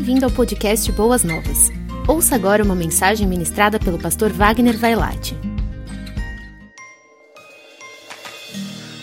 [0.00, 1.68] Bem-vindo ao podcast Boas Novas.
[2.08, 5.36] Ouça agora uma mensagem ministrada pelo pastor Wagner Vailate.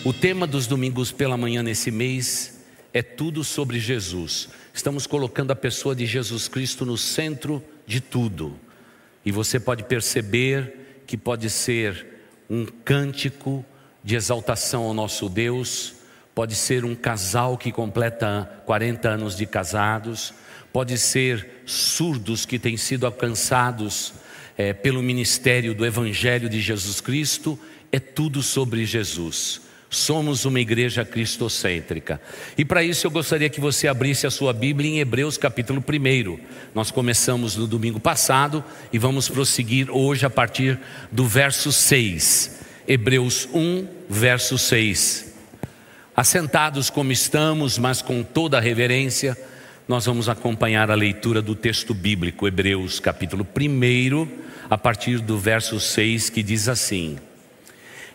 [0.04, 4.48] O tema dos domingos pela manhã nesse mês é tudo sobre Jesus.
[4.74, 8.58] Estamos colocando a pessoa de Jesus Cristo no centro de tudo.
[9.24, 12.08] E você pode perceber que pode ser
[12.50, 13.64] um cântico
[14.02, 15.94] de exaltação ao nosso Deus,
[16.34, 20.34] pode ser um casal que completa 40 anos de casados,
[20.72, 24.12] pode ser surdos que têm sido alcançados
[24.56, 27.58] é, pelo ministério do Evangelho de Jesus Cristo,
[27.92, 29.62] é tudo sobre Jesus.
[29.90, 32.20] Somos uma igreja cristocêntrica.
[32.58, 36.38] E para isso eu gostaria que você abrisse a sua Bíblia em Hebreus capítulo 1.
[36.74, 40.78] Nós começamos no domingo passado e vamos prosseguir hoje a partir
[41.10, 42.60] do verso 6.
[42.86, 45.32] Hebreus 1, verso 6.
[46.14, 49.38] Assentados como estamos, mas com toda a reverência,
[49.88, 54.28] nós vamos acompanhar a leitura do texto bíblico, Hebreus capítulo 1,
[54.68, 57.16] a partir do verso 6, que diz assim: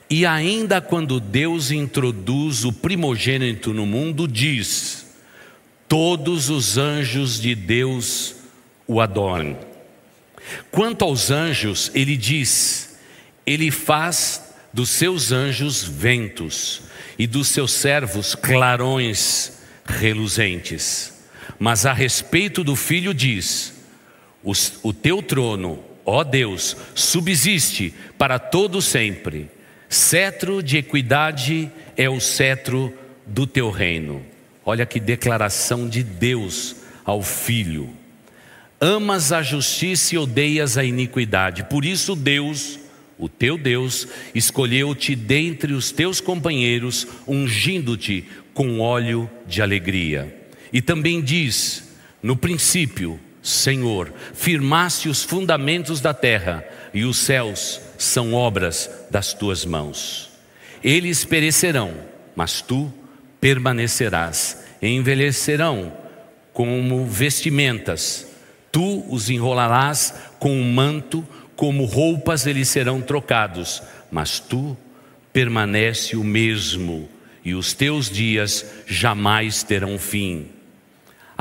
[0.08, 5.16] E ainda quando Deus introduz o primogênito no mundo, diz:
[5.88, 8.36] Todos os anjos de Deus
[8.86, 9.58] o adoram.
[10.70, 13.00] Quanto aos anjos, ele diz:
[13.48, 16.84] Ele faz dos seus anjos ventos
[17.18, 19.54] e dos seus servos clarões
[19.86, 21.13] reluzentes.
[21.60, 23.74] Mas a respeito do filho diz:
[24.82, 29.50] O teu trono, ó Deus, subsiste para todo sempre.
[29.90, 32.94] Cetro de equidade é o cetro
[33.26, 34.24] do teu reino.
[34.66, 37.90] Olha que declaração de Deus ao filho.
[38.82, 41.64] Amas a justiça e odeias a iniquidade.
[41.66, 42.80] Por isso Deus
[43.18, 50.43] o teu Deus escolheu-te dentre os teus companheiros, ungindo-te com óleo de alegria.
[50.74, 51.84] E também diz:
[52.22, 59.64] No princípio, Senhor, firmaste os fundamentos da terra, e os céus são obras das tuas
[59.64, 60.32] mãos.
[60.84, 61.94] Eles perecerão,
[62.36, 62.92] mas tu
[63.40, 65.94] permanecerás, envelhecerão
[66.52, 68.28] como vestimentas,
[68.72, 74.76] tu os enrolarás com um manto como roupas eles serão trocados, mas tu
[75.32, 77.10] permanece o mesmo,
[77.44, 80.48] e os teus dias jamais terão fim.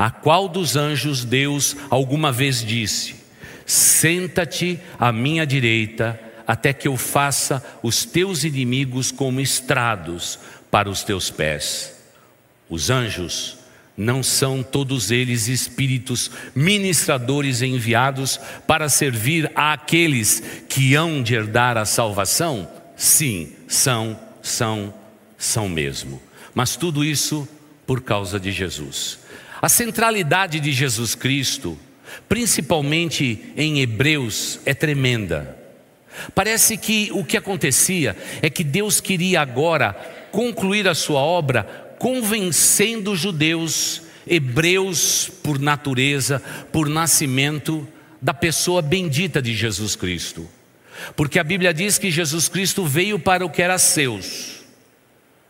[0.03, 3.15] A qual dos anjos Deus alguma vez disse:
[3.65, 10.37] Senta-te à minha direita, até que eu faça os teus inimigos como estrados
[10.69, 11.95] para os teus pés.
[12.69, 13.59] Os anjos
[13.95, 18.37] não são todos eles espíritos ministradores enviados
[18.67, 22.69] para servir àqueles que hão de herdar a salvação?
[22.97, 24.93] Sim, são, são,
[25.37, 26.21] são mesmo.
[26.53, 27.47] Mas tudo isso
[27.87, 29.22] por causa de Jesus.
[29.63, 31.79] A centralidade de Jesus Cristo,
[32.27, 35.57] principalmente em Hebreus, é tremenda.
[36.35, 39.93] Parece que o que acontecia é que Deus queria agora
[40.33, 41.63] concluir a sua obra
[41.97, 47.87] convencendo os judeus, hebreus por natureza, por nascimento,
[48.21, 50.45] da pessoa bendita de Jesus Cristo.
[51.15, 54.61] Porque a Bíblia diz que Jesus Cristo veio para o que era seus.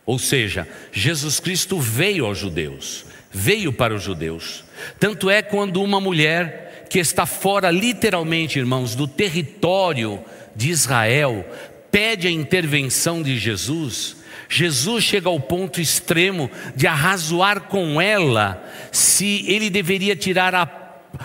[0.05, 4.63] Ou seja, Jesus Cristo veio aos judeus, veio para os judeus.
[4.99, 10.21] Tanto é quando uma mulher que está fora, literalmente, irmãos, do território
[10.55, 11.43] de Israel,
[11.91, 14.17] pede a intervenção de Jesus,
[14.47, 20.69] Jesus chega ao ponto extremo de arrazoar com ela se ele deveria tirar a,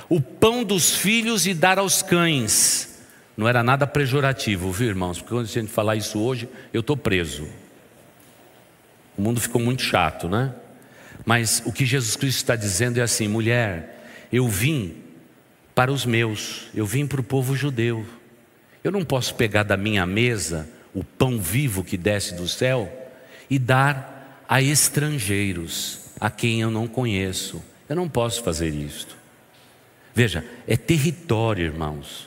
[0.08, 2.98] o pão dos filhos e dar aos cães.
[3.36, 5.18] Não era nada pejorativo, viu, irmãos?
[5.18, 7.46] Porque quando a gente falar isso hoje, eu estou preso.
[9.16, 10.54] O mundo ficou muito chato, né?
[11.28, 14.94] Mas o que Jesus Cristo está dizendo é assim: mulher, eu vim
[15.74, 18.06] para os meus, eu vim para o povo judeu.
[18.82, 22.90] Eu não posso pegar da minha mesa o pão vivo que desce do céu
[23.50, 27.62] e dar a estrangeiros, a quem eu não conheço.
[27.86, 29.14] Eu não posso fazer isto.
[30.14, 32.26] Veja, é território, irmãos.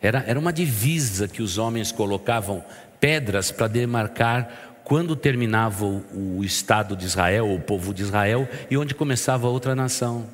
[0.00, 2.64] Era, era uma divisa que os homens colocavam
[2.98, 8.94] pedras para demarcar quando terminava o, Estado de Israel, o povo de Israel, e onde
[8.94, 10.30] começava outra nação.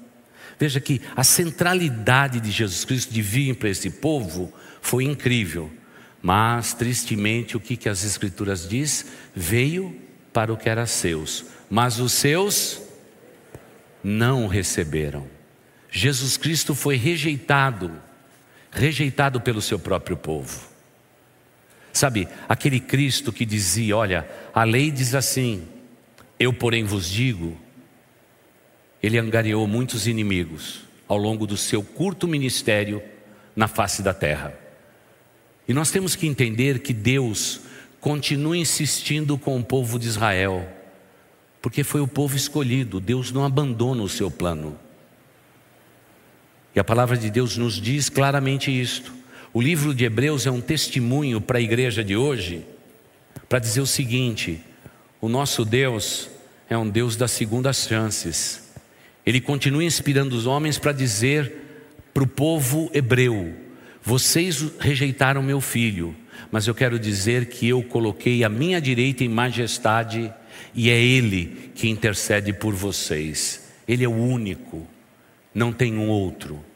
[0.57, 5.69] Veja que a centralidade de Jesus Cristo de vir para esse povo foi incrível.
[6.23, 9.07] Mas, tristemente, o que, que as Escrituras diz?
[9.35, 10.01] Veio
[10.33, 12.81] para o que era seus, mas os seus
[14.05, 15.27] não o receberam.
[15.91, 17.91] Jesus Cristo foi rejeitado,
[18.71, 20.74] rejeitado pelo seu próprio povo.
[21.95, 25.63] Sabe, aquele Cristo que dizia: Olha, a lei diz assim,
[26.41, 27.57] eu porém vos digo,
[29.01, 33.01] ele angariou muitos inimigos, ao longo do seu curto ministério
[33.55, 34.59] na face da terra.
[35.69, 37.61] E nós temos que entender que Deus
[38.01, 40.69] continua insistindo com o povo de Israel,
[41.63, 44.77] porque foi o povo escolhido, Deus não abandona o seu plano.
[46.75, 49.24] E a palavra de Deus nos diz claramente isto.
[49.57, 52.67] O livro de Hebreus é um testemunho para a igreja de hoje,
[53.49, 54.61] para dizer o seguinte:
[55.21, 56.29] o nosso Deus
[56.69, 58.75] é um Deus das segundas chances.
[59.25, 61.53] Ele continua inspirando os homens para dizer
[62.13, 63.55] para o povo hebreu:
[64.03, 66.17] vocês rejeitaram meu filho,
[66.51, 70.35] mas eu quero dizer que eu coloquei a minha direita em majestade
[70.75, 73.69] e é Ele que intercede por vocês.
[73.87, 74.85] Ele é o único,
[75.55, 76.74] não tem um outro.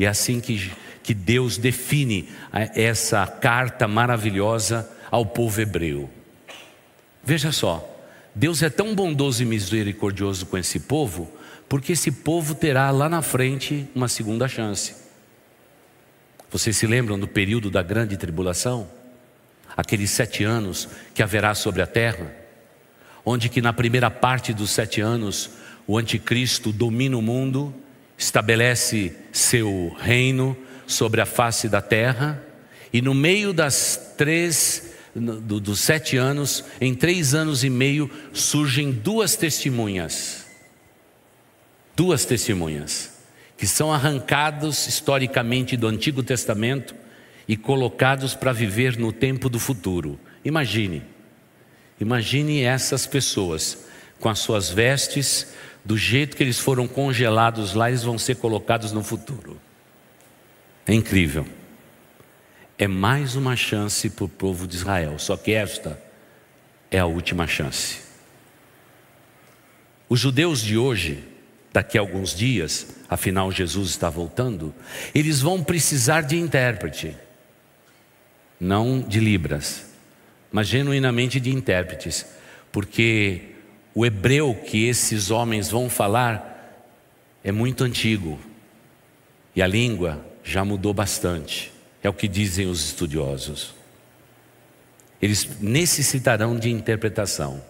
[0.00, 2.26] E é assim que, que Deus define
[2.74, 6.08] essa carta maravilhosa ao povo hebreu.
[7.22, 7.86] Veja só,
[8.34, 11.30] Deus é tão bondoso e misericordioso com esse povo,
[11.68, 14.94] porque esse povo terá lá na frente uma segunda chance.
[16.50, 18.88] Vocês se lembram do período da grande tribulação?
[19.76, 22.34] Aqueles sete anos que haverá sobre a terra,
[23.22, 25.50] onde que na primeira parte dos sete anos
[25.86, 27.74] o anticristo domina o mundo
[28.20, 30.54] estabelece seu reino
[30.86, 32.44] sobre a face da terra,
[32.92, 38.92] e no meio das três, do, dos sete anos, em três anos e meio, surgem
[38.92, 40.44] duas testemunhas.
[41.96, 43.10] Duas testemunhas,
[43.56, 46.94] que são arrancados historicamente do Antigo Testamento
[47.48, 50.20] e colocados para viver no tempo do futuro.
[50.44, 51.02] Imagine,
[51.98, 53.78] imagine essas pessoas
[54.18, 55.54] com as suas vestes
[55.84, 59.60] do jeito que eles foram congelados lá, eles vão ser colocados no futuro.
[60.86, 61.46] É incrível.
[62.78, 66.00] É mais uma chance para o povo de Israel, só que esta
[66.90, 68.00] é a última chance.
[70.08, 71.22] Os judeus de hoje,
[71.72, 74.74] daqui a alguns dias, afinal Jesus está voltando,
[75.14, 77.16] eles vão precisar de intérprete,
[78.58, 79.86] não de libras,
[80.50, 82.26] mas genuinamente de intérpretes,
[82.72, 83.49] porque
[83.94, 86.86] o hebreu que esses homens vão falar
[87.42, 88.38] é muito antigo
[89.54, 91.72] e a língua já mudou bastante,
[92.02, 93.74] é o que dizem os estudiosos.
[95.20, 97.62] Eles necessitarão de interpretação.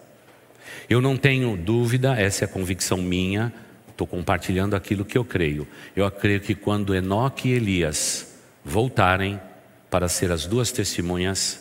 [0.89, 3.53] Eu não tenho dúvida, essa é a convicção minha,
[3.89, 5.67] estou compartilhando aquilo que eu creio.
[5.95, 9.39] Eu creio que quando Enoque e Elias voltarem
[9.89, 11.59] para ser as duas testemunhas,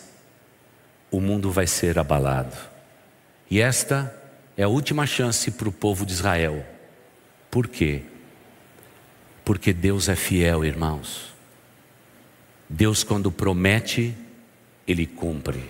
[1.10, 2.56] o mundo vai ser abalado.
[3.50, 4.19] E esta
[4.60, 6.62] é a última chance para o povo de Israel.
[7.50, 8.02] Por quê?
[9.42, 11.32] Porque Deus é fiel, irmãos.
[12.68, 14.14] Deus, quando promete,
[14.86, 15.64] Ele cumpre.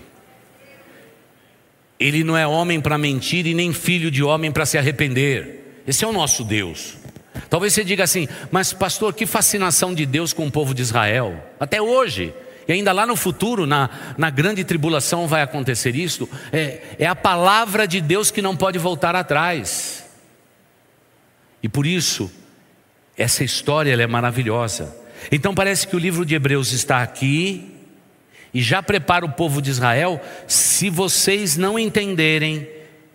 [1.97, 5.83] Ele não é homem para mentir e nem filho de homem para se arrepender.
[5.87, 6.97] Esse é o nosso Deus.
[7.49, 11.41] Talvez você diga assim, mas pastor, que fascinação de Deus com o povo de Israel.
[11.57, 12.33] Até hoje,
[12.67, 16.29] e ainda lá no futuro, na, na grande tribulação, vai acontecer isso.
[16.51, 20.05] É, é a palavra de Deus que não pode voltar atrás.
[21.61, 22.31] E por isso,
[23.17, 24.95] essa história é maravilhosa.
[25.31, 27.71] Então parece que o livro de Hebreus está aqui
[28.53, 30.21] e já prepara o povo de Israel.
[30.47, 32.67] Se vocês não entenderem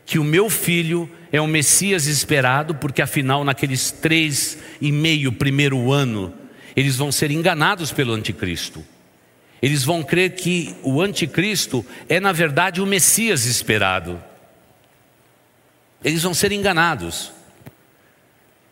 [0.04, 5.90] que o meu filho é o Messias esperado, porque afinal, naqueles três e meio primeiro
[5.92, 6.32] ano,
[6.76, 8.84] eles vão ser enganados pelo anticristo.
[9.66, 14.22] Eles vão crer que o anticristo é, na verdade, o Messias esperado.
[16.04, 17.32] Eles vão ser enganados.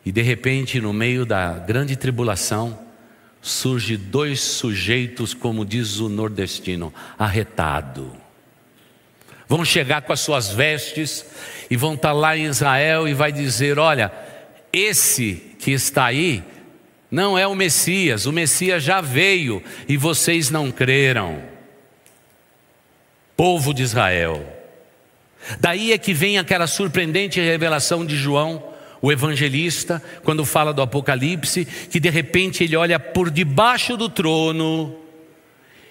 [0.06, 2.78] E de repente, no meio da grande tribulação,
[3.42, 8.16] surge dois sujeitos, como diz o nordestino, arretado.
[9.48, 11.26] Vão chegar com as suas vestes
[11.68, 14.12] e vão estar lá em Israel e vai dizer: "Olha,
[14.72, 16.44] esse que está aí
[17.14, 21.40] não é o Messias, o Messias já veio e vocês não creram.
[23.36, 24.44] Povo de Israel.
[25.60, 28.64] Daí é que vem aquela surpreendente revelação de João,
[29.00, 34.96] o evangelista, quando fala do Apocalipse, que de repente ele olha por debaixo do trono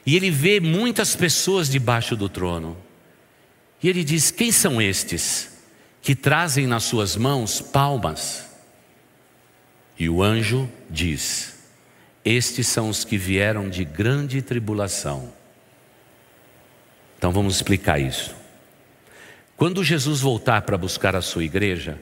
[0.06, 2.76] e ele vê muitas pessoas debaixo do trono.
[3.82, 5.58] E ele diz: Quem são estes
[6.02, 8.53] que trazem nas suas mãos palmas?
[9.98, 11.58] E o anjo diz:
[12.24, 15.32] Estes são os que vieram de grande tribulação.
[17.18, 18.36] Então vamos explicar isso.
[19.56, 21.98] Quando Jesus voltar para buscar a sua igreja,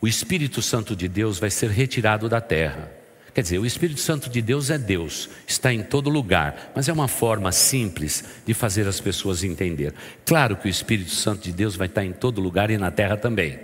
[0.00, 2.90] o Espírito Santo de Deus vai ser retirado da terra.
[3.32, 6.92] Quer dizer, o Espírito Santo de Deus é Deus, está em todo lugar, mas é
[6.92, 9.94] uma forma simples de fazer as pessoas entender.
[10.26, 13.16] Claro que o Espírito Santo de Deus vai estar em todo lugar e na terra
[13.16, 13.60] também.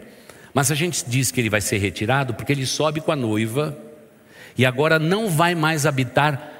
[0.56, 3.76] Mas a gente diz que ele vai ser retirado porque ele sobe com a noiva
[4.56, 6.50] e agora não vai mais habitar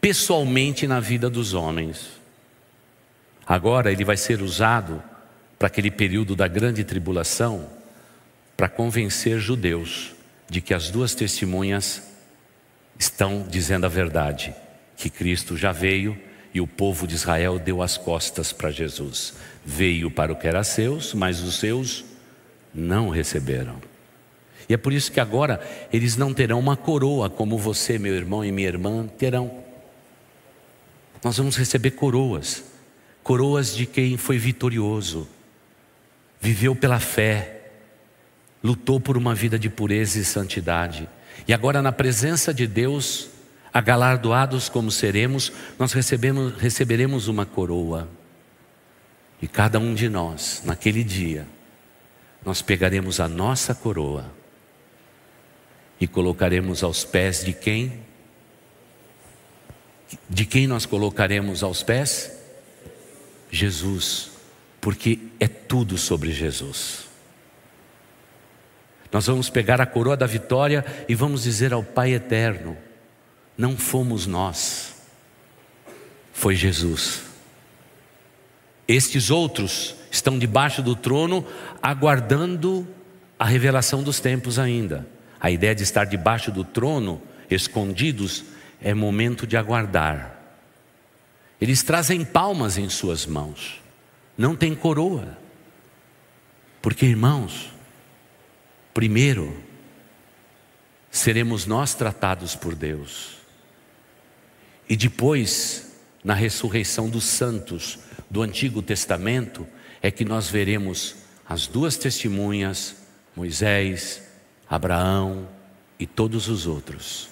[0.00, 2.12] pessoalmente na vida dos homens.
[3.46, 5.02] Agora ele vai ser usado
[5.58, 7.68] para aquele período da grande tribulação
[8.56, 10.14] para convencer judeus
[10.48, 12.04] de que as duas testemunhas
[12.98, 14.54] estão dizendo a verdade,
[14.96, 16.18] que Cristo já veio
[16.54, 19.34] e o povo de Israel deu as costas para Jesus.
[19.62, 22.15] Veio para o que era seus, mas os seus
[22.76, 23.80] não receberam.
[24.68, 25.60] E é por isso que agora
[25.92, 29.64] eles não terão uma coroa como você, meu irmão e minha irmã, terão.
[31.22, 32.64] Nós vamos receber coroas,
[33.22, 35.28] coroas de quem foi vitorioso,
[36.40, 37.70] viveu pela fé,
[38.62, 41.08] lutou por uma vida de pureza e santidade.
[41.46, 43.28] E agora, na presença de Deus,
[43.72, 48.08] agalardoados como seremos, nós recebemos, receberemos uma coroa.
[49.40, 51.46] E cada um de nós, naquele dia,
[52.46, 54.32] nós pegaremos a nossa coroa
[56.00, 58.04] e colocaremos aos pés de quem?
[60.30, 62.38] De quem nós colocaremos aos pés?
[63.50, 64.30] Jesus,
[64.80, 67.08] porque é tudo sobre Jesus.
[69.10, 72.78] Nós vamos pegar a coroa da vitória e vamos dizer ao Pai eterno:
[73.58, 74.94] não fomos nós,
[76.32, 77.22] foi Jesus.
[78.86, 81.46] Estes outros estão debaixo do trono,
[81.82, 82.86] aguardando
[83.38, 85.06] a revelação dos tempos ainda.
[85.38, 88.44] A ideia de estar debaixo do trono, escondidos,
[88.80, 90.40] é momento de aguardar.
[91.60, 93.80] Eles trazem palmas em suas mãos,
[94.36, 95.38] não tem coroa.
[96.82, 97.72] Porque, irmãos,
[98.92, 99.56] primeiro,
[101.10, 103.36] seremos nós tratados por Deus,
[104.88, 107.98] e depois, na ressurreição dos santos
[108.30, 109.66] do Antigo Testamento,
[110.02, 111.16] é que nós veremos
[111.48, 112.96] as duas testemunhas,
[113.34, 114.22] Moisés,
[114.68, 115.48] Abraão
[115.98, 117.28] e todos os outros.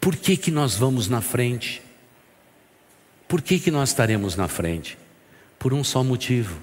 [0.00, 1.82] Por que, que nós vamos na frente?
[3.28, 4.98] Por que, que nós estaremos na frente?
[5.58, 6.60] Por um só motivo.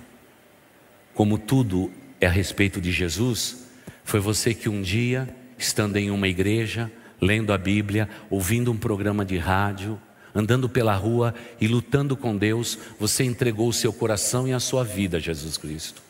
[1.14, 1.92] Como tudo
[2.22, 3.66] é a respeito de Jesus,
[4.04, 6.92] foi você que um dia, estando em uma igreja,
[7.22, 10.00] lendo a Bíblia, ouvindo um programa de rádio,
[10.34, 14.84] andando pela rua e lutando com Deus, você entregou o seu coração e a sua
[14.84, 16.10] vida a Jesus Cristo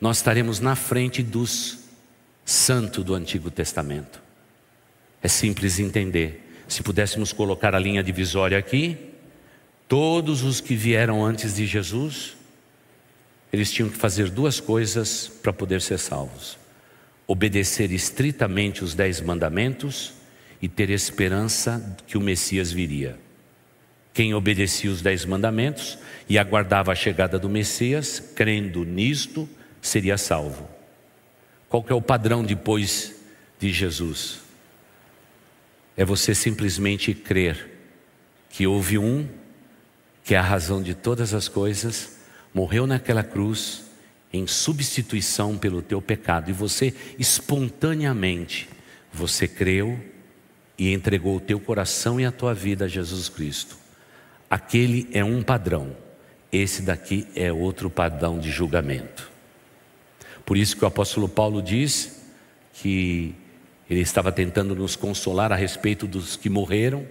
[0.00, 1.78] nós estaremos na frente dos
[2.44, 4.22] santos do Antigo Testamento.
[5.20, 6.44] É simples entender.
[6.68, 8.96] Se pudéssemos colocar a linha divisória aqui,
[9.88, 12.36] todos os que vieram antes de Jesus,
[13.52, 16.58] eles tinham que fazer duas coisas para poder ser salvos:
[17.26, 20.12] obedecer estritamente os dez mandamentos
[20.60, 23.18] e ter esperança que o Messias viria.
[24.12, 25.98] Quem obedecia os dez mandamentos
[26.28, 29.48] e aguardava a chegada do Messias, crendo nisto,
[29.80, 30.68] seria salvo.
[31.68, 33.14] Qual que é o padrão depois
[33.60, 34.40] de Jesus?
[35.96, 37.78] É você simplesmente crer
[38.50, 39.28] que houve um
[40.28, 42.18] que é a razão de todas as coisas,
[42.52, 43.84] morreu naquela cruz
[44.30, 48.68] em substituição pelo teu pecado e você espontaneamente
[49.10, 49.98] você creu
[50.78, 53.76] e entregou o teu coração e a tua vida a Jesus Cristo.
[54.48, 55.96] Aquele é um padrão.
[56.52, 59.30] Esse daqui é outro padrão de julgamento.
[60.46, 62.22] Por isso que o apóstolo Paulo diz
[62.74, 63.34] que
[63.90, 67.06] ele estava tentando nos consolar a respeito dos que morreram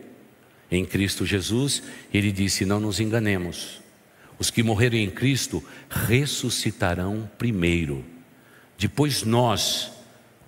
[0.72, 1.84] em Cristo Jesus.
[2.12, 3.82] Ele disse: Não nos enganemos,
[4.40, 8.04] os que morreram em Cristo ressuscitarão primeiro.
[8.78, 9.92] Depois nós,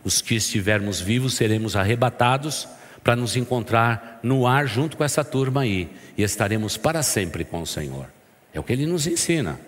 [0.04, 2.68] os que estivermos vivos, seremos arrebatados
[3.10, 7.60] para nos encontrar no ar junto com essa turma aí e estaremos para sempre com
[7.60, 8.06] o Senhor.
[8.54, 9.60] É o que ele nos ensina.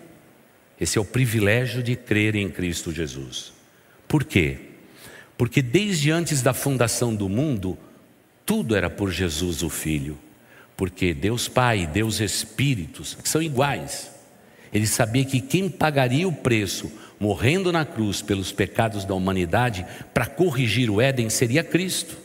[0.80, 3.52] Esse é o privilégio de crer em Cristo Jesus.
[4.06, 4.58] Por quê?
[5.36, 7.76] Porque desde antes da fundação do mundo,
[8.46, 10.16] tudo era por Jesus o Filho.
[10.76, 14.12] Porque Deus Pai Deus Espíritos são iguais.
[14.72, 19.84] Ele sabia que quem pagaria o preço, morrendo na cruz pelos pecados da humanidade,
[20.14, 22.22] para corrigir o Éden, seria Cristo.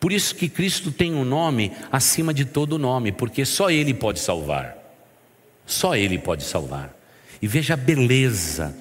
[0.00, 4.18] Por isso que Cristo tem um nome acima de todo nome, porque só Ele pode
[4.18, 4.76] salvar.
[5.66, 6.96] Só Ele pode salvar.
[7.40, 8.74] E veja a beleza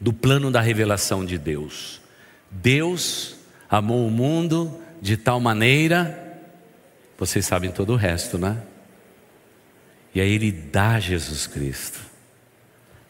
[0.00, 2.00] do plano da revelação de Deus.
[2.50, 3.36] Deus
[3.70, 6.20] amou o mundo de tal maneira,
[7.18, 8.60] vocês sabem todo o resto, né?
[10.14, 12.00] E aí ele dá Jesus Cristo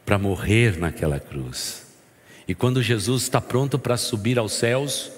[0.04, 1.87] para morrer naquela cruz.
[2.47, 5.11] E quando Jesus está pronto para subir aos céus,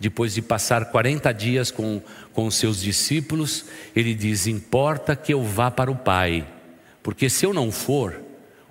[0.00, 2.00] depois de passar 40 dias com,
[2.32, 6.48] com os seus discípulos, ele diz: Importa que eu vá para o Pai,
[7.02, 8.18] porque se eu não for,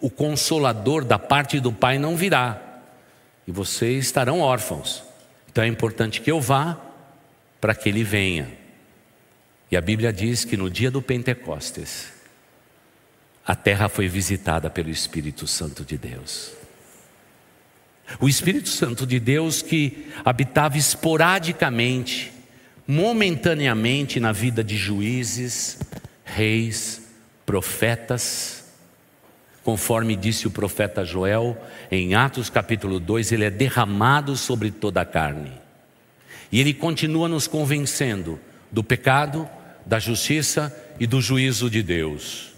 [0.02, 2.60] o consolador da parte do Pai não virá,
[3.48, 5.04] e vocês estarão órfãos.
[5.52, 6.78] Então é importante que eu vá
[7.62, 8.52] para que ele venha.
[9.72, 12.12] E a Bíblia diz que no dia do Pentecostes,
[13.46, 16.59] a terra foi visitada pelo Espírito Santo de Deus.
[18.20, 22.32] O Espírito Santo de Deus que habitava esporadicamente,
[22.88, 25.78] momentaneamente na vida de juízes,
[26.24, 27.02] reis,
[27.46, 28.66] profetas,
[29.64, 31.56] conforme disse o profeta Joel,
[31.92, 35.52] em Atos capítulo 2, ele é derramado sobre toda a carne.
[36.52, 38.40] E ele continua nos convencendo
[38.72, 39.48] do pecado,
[39.86, 42.54] da justiça e do juízo de Deus.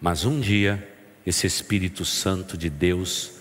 [0.00, 0.86] Mas um dia,
[1.24, 3.33] esse Espírito Santo de Deus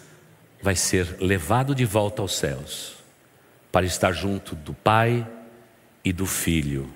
[0.63, 2.95] vai ser levado de volta aos céus,
[3.69, 5.27] para estar junto do Pai
[6.05, 6.89] e do Filho.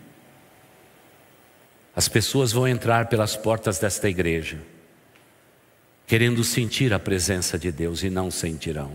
[1.93, 4.57] As pessoas vão entrar pelas portas desta igreja,
[6.07, 8.93] querendo sentir a presença de Deus e não sentirão.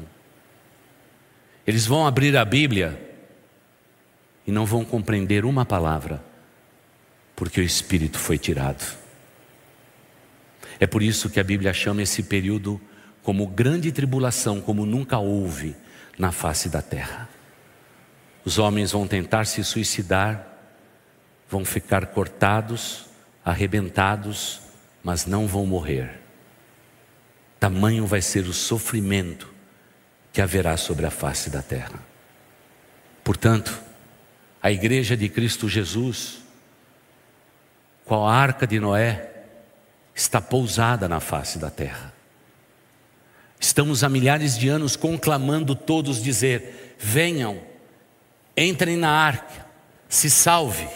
[1.67, 2.99] Eles vão abrir a Bíblia
[4.47, 6.25] e não vão compreender uma palavra,
[7.37, 8.97] porque o Espírito foi tirado.
[10.81, 12.81] É por isso que a Bíblia chama esse período
[13.23, 15.77] como grande tribulação, como nunca houve
[16.19, 17.29] na face da terra.
[18.45, 20.47] Os homens vão tentar se suicidar,
[21.49, 23.07] vão ficar cortados,
[23.45, 24.61] arrebentados,
[25.03, 26.21] mas não vão morrer.
[27.61, 29.53] Tamanho vai ser o sofrimento
[30.33, 32.01] que haverá sobre a face da terra.
[33.23, 33.81] Portanto,
[34.61, 36.43] a igreja de Cristo Jesus,
[38.05, 39.45] qual a arca de Noé,
[40.15, 42.12] está pousada na face da terra.
[43.63, 47.61] Estamos há milhares de anos conclamando todos dizer: venham,
[48.57, 49.65] entrem na arca,
[50.09, 50.89] se salve,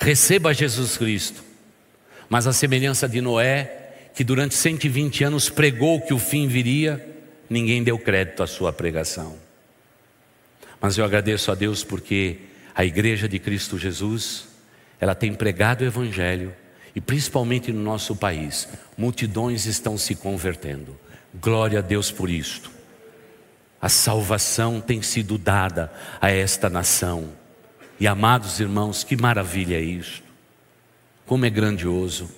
[0.00, 1.44] receba Jesus Cristo.
[2.28, 7.16] Mas a semelhança de Noé, que durante 120 anos pregou que o fim viria,
[7.48, 9.36] ninguém deu crédito à sua pregação.
[10.80, 12.38] Mas eu agradeço a Deus porque
[12.74, 14.48] a igreja de Cristo Jesus,
[15.00, 16.52] ela tem pregado o evangelho
[16.92, 20.98] e principalmente no nosso país, multidões estão se convertendo.
[21.40, 22.70] Glória a Deus por isto.
[23.80, 27.30] A salvação tem sido dada a esta nação.
[27.98, 30.22] E amados irmãos, que maravilha é isto.
[31.26, 32.30] Como é grandioso.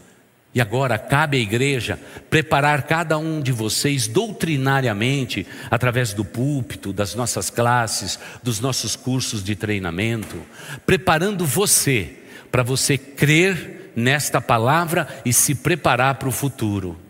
[0.54, 7.14] E agora cabe à igreja preparar cada um de vocês doutrinariamente, através do púlpito, das
[7.14, 10.40] nossas classes, dos nossos cursos de treinamento,
[10.86, 12.16] preparando você
[12.50, 17.05] para você crer nesta palavra e se preparar para o futuro.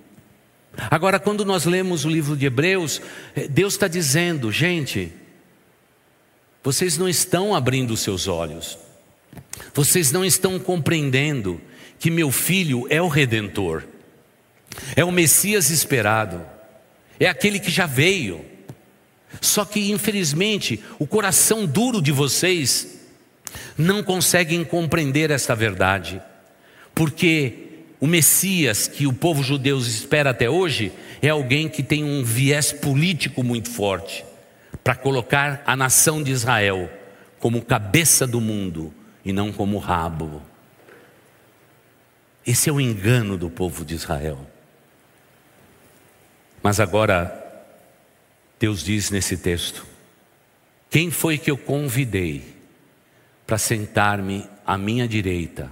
[0.91, 3.01] Agora, quando nós lemos o livro de Hebreus,
[3.35, 5.13] eh, Deus está dizendo, gente,
[6.63, 8.79] vocês não estão abrindo os seus olhos,
[9.73, 11.61] vocês não estão compreendendo
[11.99, 13.85] que meu filho é o redentor,
[14.95, 16.45] é o Messias esperado,
[17.19, 18.45] é aquele que já veio.
[19.41, 23.01] Só que, infelizmente, o coração duro de vocês
[23.77, 26.23] não conseguem compreender esta verdade,
[26.95, 27.66] porque
[28.01, 32.73] o Messias que o povo judeu espera até hoje é alguém que tem um viés
[32.73, 34.25] político muito forte
[34.85, 36.91] para colocar a nação de Israel
[37.39, 38.93] como cabeça do mundo
[39.25, 40.43] e não como rabo.
[42.47, 44.39] Esse é o engano do povo de Israel.
[46.63, 47.65] Mas agora,
[48.61, 49.87] Deus diz nesse texto:
[50.91, 52.57] Quem foi que eu convidei
[53.47, 55.71] para sentar-me à minha direita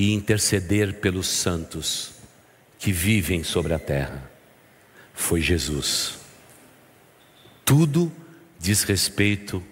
[0.00, 2.12] e interceder pelos santos
[2.78, 4.30] que vivem sobre a terra.
[5.12, 6.18] Foi Jesus.
[7.66, 8.10] Tudo
[8.58, 9.62] diz respeito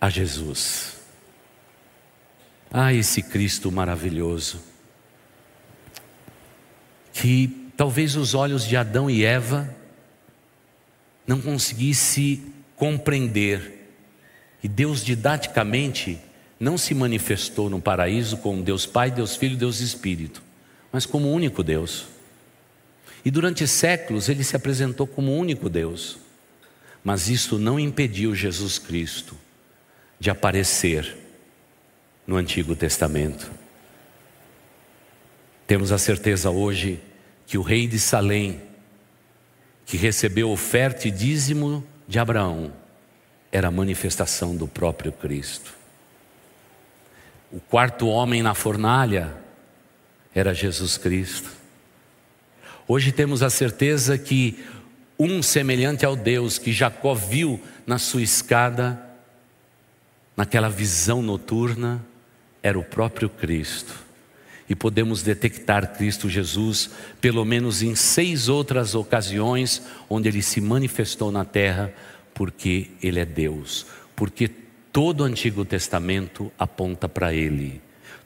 [0.00, 0.96] a Jesus.
[2.68, 4.60] Ah, esse Cristo maravilhoso,
[7.12, 9.72] que talvez os olhos de Adão e Eva
[11.24, 12.42] não conseguisse
[12.74, 13.88] compreender,
[14.64, 16.18] e Deus didaticamente
[16.58, 20.42] não se manifestou no paraíso como Deus Pai, Deus Filho, Deus Espírito,
[20.90, 22.06] mas como único Deus.
[23.24, 26.18] E durante séculos ele se apresentou como único Deus.
[27.04, 29.36] Mas isto não impediu Jesus Cristo
[30.18, 31.16] de aparecer
[32.26, 33.50] no Antigo Testamento.
[35.66, 37.00] Temos a certeza hoje
[37.46, 38.60] que o rei de Salém,
[39.84, 42.72] que recebeu oferta e dízimo de Abraão,
[43.52, 45.74] era a manifestação do próprio Cristo.
[47.56, 49.32] O quarto homem na fornalha
[50.34, 51.50] era Jesus Cristo.
[52.86, 54.62] Hoje temos a certeza que
[55.18, 59.02] um semelhante ao Deus que Jacó viu na sua escada,
[60.36, 62.04] naquela visão noturna,
[62.62, 64.04] era o próprio Cristo.
[64.68, 66.90] E podemos detectar Cristo Jesus
[67.22, 71.90] pelo menos em seis outras ocasiões onde ele se manifestou na terra,
[72.34, 73.86] porque ele é Deus.
[74.14, 74.50] Porque
[74.96, 77.82] todo o Antigo Testamento aponta para Ele.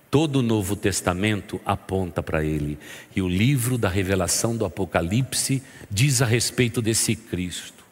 [0.09, 2.79] Todo o Novo Testamento aponta para Ele.
[3.15, 7.85] E o livro da revelação do Apocalipse diz a respeito desse Cristo.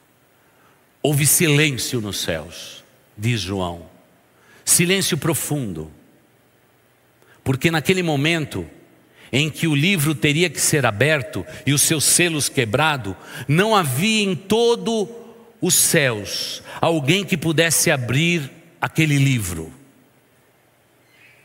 [1.02, 2.84] Houve silêncio nos céus,
[3.16, 3.84] diz João.
[4.64, 5.90] Silêncio profundo.
[7.42, 8.64] Porque naquele momento
[9.32, 13.16] em que o livro teria que ser aberto e os seus selos quebrado,
[13.48, 15.08] não havia em todo
[15.60, 19.72] os céus alguém que pudesse abrir aquele livro.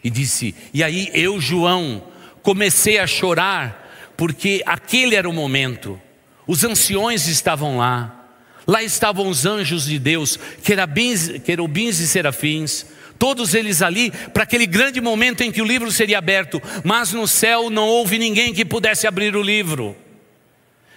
[0.03, 2.03] E disse: E aí eu, João,
[2.41, 5.99] comecei a chorar, porque aquele era o momento.
[6.45, 8.27] Os anciões estavam lá,
[8.67, 12.85] lá estavam os anjos de Deus, querubins, querubins e serafins,
[13.17, 17.25] todos eles ali, para aquele grande momento em que o livro seria aberto, mas no
[17.25, 19.95] céu não houve ninguém que pudesse abrir o livro.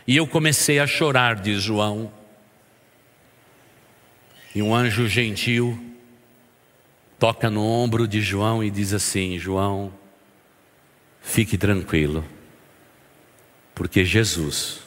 [0.05, 2.13] E eu comecei a chorar, diz João.
[4.55, 5.79] E um anjo gentil
[7.19, 9.93] toca no ombro de João e diz assim: João,
[11.21, 12.25] fique tranquilo,
[13.75, 14.81] porque Jesus,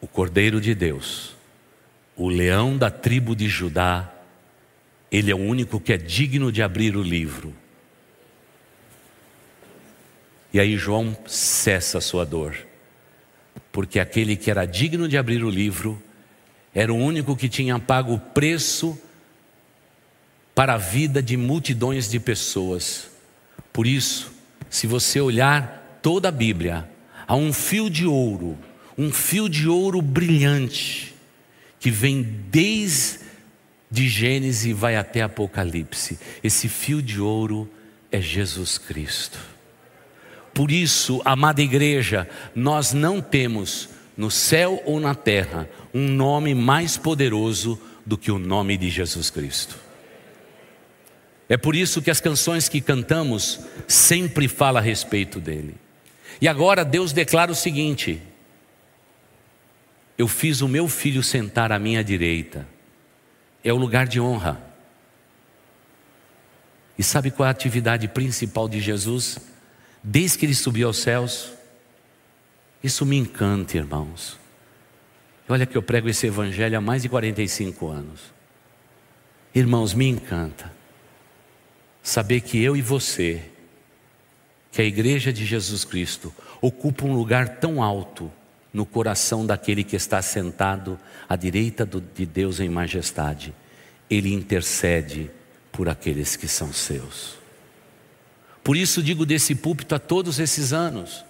[0.00, 1.34] o Cordeiro de Deus,
[2.16, 4.12] o leão da tribo de Judá,
[5.10, 7.54] ele é o único que é digno de abrir o livro.
[10.52, 12.56] E aí João cessa a sua dor,
[13.70, 16.00] porque aquele que era digno de abrir o livro
[16.74, 19.00] era o único que tinha pago o preço
[20.60, 23.08] para a vida de multidões de pessoas.
[23.72, 24.30] Por isso,
[24.68, 26.86] se você olhar toda a Bíblia,
[27.26, 28.58] há um fio de ouro,
[28.98, 31.14] um fio de ouro brilhante,
[31.78, 33.20] que vem desde
[33.90, 36.18] de Gênesis e vai até Apocalipse.
[36.44, 37.66] Esse fio de ouro
[38.12, 39.38] é Jesus Cristo.
[40.52, 46.98] Por isso, amada igreja, nós não temos no céu ou na terra um nome mais
[46.98, 49.88] poderoso do que o nome de Jesus Cristo.
[51.50, 53.58] É por isso que as canções que cantamos
[53.88, 55.74] sempre falam a respeito dele.
[56.40, 58.22] E agora Deus declara o seguinte:
[60.16, 62.68] Eu fiz o meu filho sentar à minha direita.
[63.64, 64.62] É o lugar de honra.
[66.96, 69.36] E sabe qual é a atividade principal de Jesus?
[70.04, 71.52] Desde que ele subiu aos céus?
[72.80, 74.38] Isso me encanta, irmãos.
[75.48, 78.20] Olha que eu prego esse evangelho há mais de 45 anos.
[79.52, 80.79] Irmãos, me encanta
[82.02, 83.42] saber que eu e você,
[84.72, 88.30] que a igreja de Jesus Cristo, ocupa um lugar tão alto
[88.72, 93.54] no coração daquele que está sentado à direita de Deus em majestade.
[94.08, 95.30] Ele intercede
[95.72, 97.38] por aqueles que são seus.
[98.62, 101.24] Por isso digo desse púlpito a todos esses anos,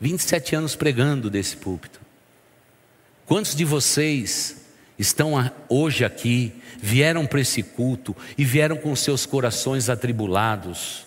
[0.00, 2.00] 27 anos pregando desse púlpito.
[3.26, 4.59] Quantos de vocês
[5.00, 11.06] estão hoje aqui, vieram para esse culto e vieram com seus corações atribulados,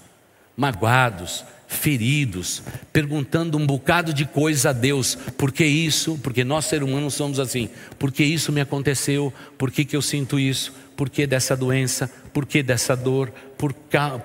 [0.57, 6.17] magoados, feridos, perguntando um bocado de coisa a Deus, por que isso?
[6.23, 9.31] Porque nós seres humanos somos assim, por que isso me aconteceu?
[9.57, 10.73] Por que, que eu sinto isso?
[10.97, 12.09] Por que dessa doença?
[12.33, 13.31] Por que dessa dor?
[13.57, 13.75] Por,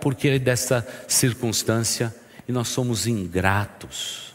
[0.00, 2.14] por que dessa circunstância?
[2.46, 4.33] E nós somos ingratos,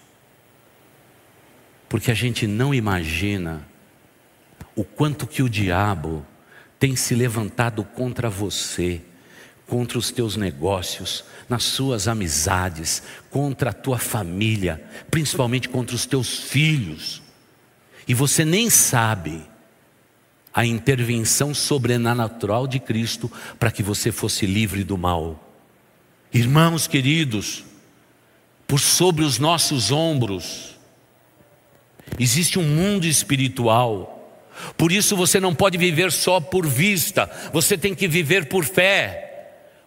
[1.90, 3.73] porque a gente não imagina
[4.76, 6.26] o quanto que o diabo
[6.80, 9.02] tem se levantado contra você,
[9.68, 16.40] contra os teus negócios, nas suas amizades, contra a tua família, principalmente contra os teus
[16.40, 17.22] filhos.
[18.08, 19.44] E você nem sabe
[20.54, 25.52] a intervenção sobrenatural de Cristo para que você fosse livre do mal.
[26.34, 27.64] Irmãos queridos,
[28.68, 30.78] por sobre os nossos ombros
[32.20, 34.13] existe um mundo espiritual
[34.78, 39.30] por isso você não pode viver só por vista, você tem que viver por fé.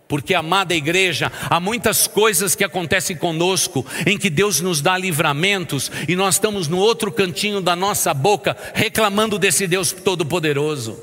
[0.09, 5.91] Porque, amada igreja, há muitas coisas que acontecem conosco em que Deus nos dá livramentos
[6.07, 10.97] e nós estamos no outro cantinho da nossa boca reclamando desse Deus Todo-Poderoso,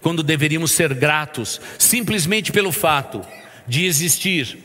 [0.00, 3.20] quando deveríamos ser gratos simplesmente pelo fato
[3.68, 4.58] de existir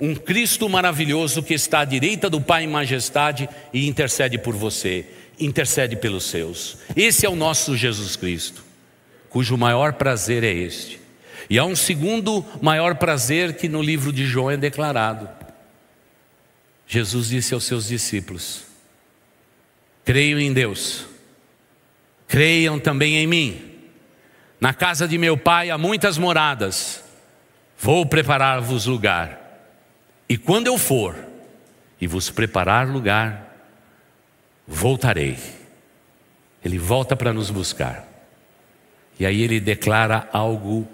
[0.00, 5.06] um Cristo maravilhoso que está à direita do Pai em majestade e intercede por você
[5.38, 6.78] intercede pelos seus.
[6.96, 8.64] Esse é o nosso Jesus Cristo,
[9.28, 11.00] cujo maior prazer é este.
[11.48, 15.28] E há um segundo maior prazer que no livro de João é declarado.
[16.86, 18.64] Jesus disse aos seus discípulos:
[20.04, 21.06] Creio em Deus,
[22.26, 23.70] creiam também em mim.
[24.60, 27.02] Na casa de meu pai há muitas moradas,
[27.78, 29.40] vou preparar-vos lugar.
[30.28, 31.16] E quando eu for
[32.00, 33.43] e vos preparar lugar,
[34.66, 35.38] voltarei.
[36.64, 38.08] Ele volta para nos buscar.
[39.18, 40.88] E aí ele declara algo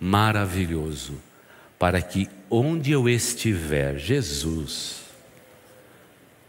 [0.00, 1.20] maravilhoso:
[1.78, 5.02] para que onde eu estiver, Jesus,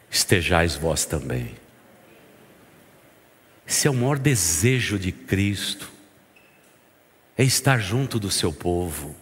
[0.09, 1.55] estejais vós também.
[3.67, 5.91] Esse é o maior desejo de Cristo,
[7.37, 9.13] é estar junto do seu povo.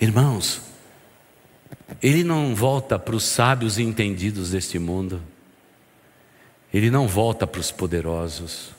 [0.00, 0.62] Irmãos,
[2.02, 5.22] ele não volta para os sábios e entendidos deste mundo,
[6.72, 8.70] ele não volta para os poderosos,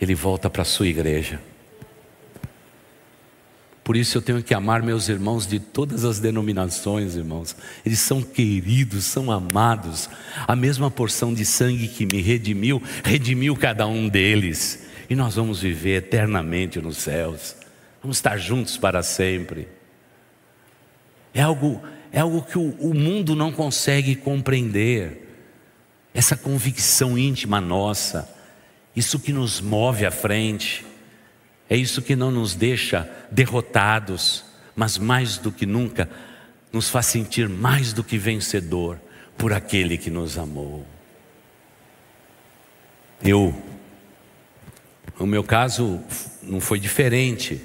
[0.00, 1.40] ele volta para a sua igreja.
[3.86, 7.54] Por isso eu tenho que amar meus irmãos de todas as denominações, irmãos.
[7.84, 10.10] Eles são queridos, são amados.
[10.44, 14.84] A mesma porção de sangue que me redimiu, redimiu cada um deles.
[15.08, 17.54] E nós vamos viver eternamente nos céus.
[18.02, 19.68] Vamos estar juntos para sempre.
[21.36, 25.36] É algo, é algo que o, o mundo não consegue compreender.
[26.14, 28.26] Essa convicção íntima nossa,
[28.96, 30.82] isso que nos move à frente.
[31.68, 36.08] É isso que não nos deixa derrotados, mas mais do que nunca,
[36.72, 38.98] nos faz sentir mais do que vencedor
[39.36, 40.86] por aquele que nos amou.
[43.22, 43.54] Eu,
[45.18, 46.00] o meu caso
[46.42, 47.60] não foi diferente,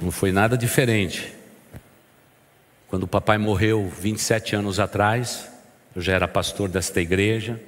[0.00, 1.32] não foi nada diferente.
[2.88, 5.50] Quando o papai morreu 27 anos atrás,
[5.94, 7.60] eu já era pastor desta igreja.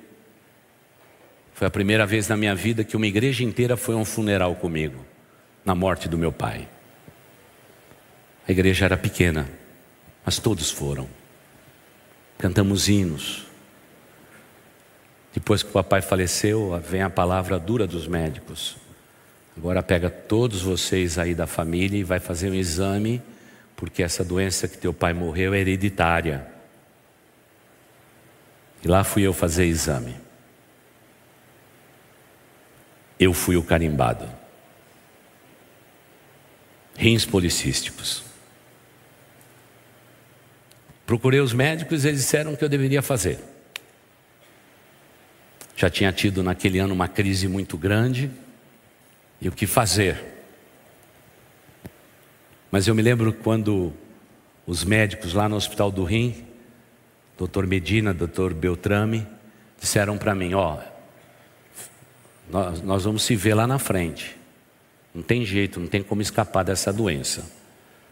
[1.55, 4.55] Foi a primeira vez na minha vida que uma igreja inteira foi a um funeral
[4.55, 5.05] comigo,
[5.65, 6.69] na morte do meu pai.
[8.47, 9.49] A igreja era pequena,
[10.25, 11.09] mas todos foram.
[12.39, 13.47] Cantamos hinos.
[15.35, 18.77] Depois que o papai faleceu, vem a palavra dura dos médicos.
[19.59, 23.21] Agora pega todos vocês aí da família e vai fazer um exame,
[23.77, 26.47] porque essa doença que teu pai morreu é hereditária.
[28.83, 30.29] E lá fui eu fazer exame
[33.19, 34.29] eu fui o carimbado.
[36.97, 38.23] Rins policísticos.
[41.05, 43.39] Procurei os médicos e eles disseram que eu deveria fazer.
[45.77, 48.31] Já tinha tido naquele ano uma crise muito grande
[49.41, 50.23] e o que fazer?
[52.71, 53.93] Mas eu me lembro quando
[54.67, 56.45] os médicos lá no Hospital do Rim,
[57.37, 59.27] doutor Medina, doutor Beltrame,
[59.81, 60.99] disseram para mim: Ó, oh,
[62.51, 64.37] nós, nós vamos se ver lá na frente.
[65.15, 67.51] Não tem jeito, não tem como escapar dessa doença.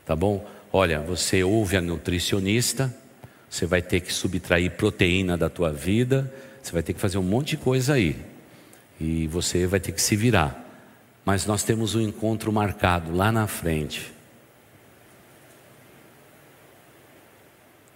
[0.07, 0.49] Tá bom?
[0.73, 2.95] Olha, você ouve a nutricionista,
[3.49, 7.23] você vai ter que subtrair proteína da tua vida, você vai ter que fazer um
[7.23, 8.17] monte de coisa aí.
[8.99, 10.66] E você vai ter que se virar.
[11.27, 14.15] Mas nós temos um encontro marcado lá na frente.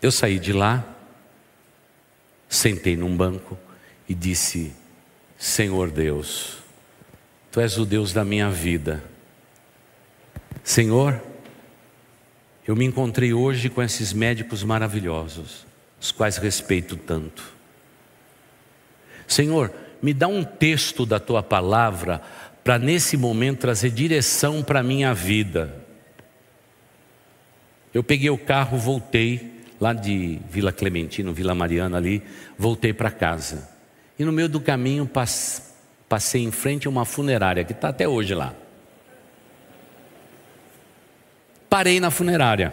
[0.03, 0.85] Eu saí de lá,
[2.49, 3.57] sentei num banco
[4.07, 4.75] e disse:
[5.39, 6.61] Senhor Deus,
[7.51, 9.03] Tu és o Deus da minha vida.
[10.63, 11.21] Senhor,
[12.67, 15.67] eu me encontrei hoje com esses médicos maravilhosos,
[16.01, 17.43] os quais respeito tanto.
[19.27, 22.23] Senhor, me dá um texto da tua palavra
[22.63, 25.75] para nesse momento trazer direção para a minha vida.
[27.93, 32.23] Eu peguei o carro, voltei lá de Vila Clementino, Vila Mariana ali,
[32.59, 33.69] voltei para casa.
[34.19, 35.11] E no meio do caminho
[36.09, 38.55] passei em frente a uma funerária que está até hoje lá.
[41.69, 42.73] Parei na funerária.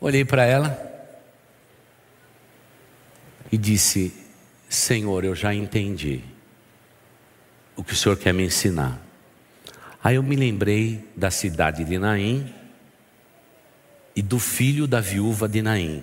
[0.00, 0.78] Olhei para ela
[3.52, 4.14] e disse:
[4.68, 6.35] Senhor, eu já entendi
[7.76, 9.00] o que o Senhor quer me ensinar.
[10.02, 12.52] Aí eu me lembrei da cidade de Naim
[14.14, 16.02] e do filho da viúva de Naim.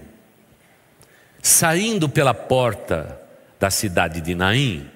[1.42, 3.20] Saindo pela porta
[3.60, 4.90] da cidade de Naim,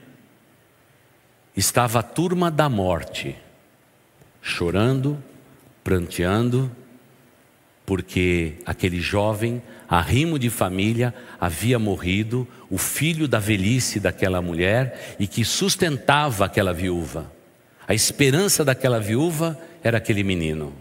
[1.56, 3.36] estava a turma da morte,
[4.42, 5.22] chorando,
[5.84, 6.72] pranteando,
[7.88, 15.26] porque aquele jovem, arrimo de família, havia morrido, o filho da velhice daquela mulher e
[15.26, 17.32] que sustentava aquela viúva.
[17.88, 20.72] A esperança daquela viúva era aquele menino.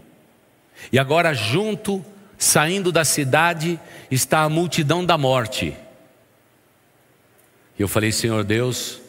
[0.91, 2.05] E agora, junto,
[2.37, 3.79] saindo da cidade,
[4.11, 5.73] está a multidão da morte
[7.77, 8.99] e eu falei, Senhor Deus,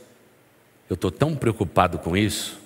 [0.91, 2.61] eu estou tão preocupado com isso,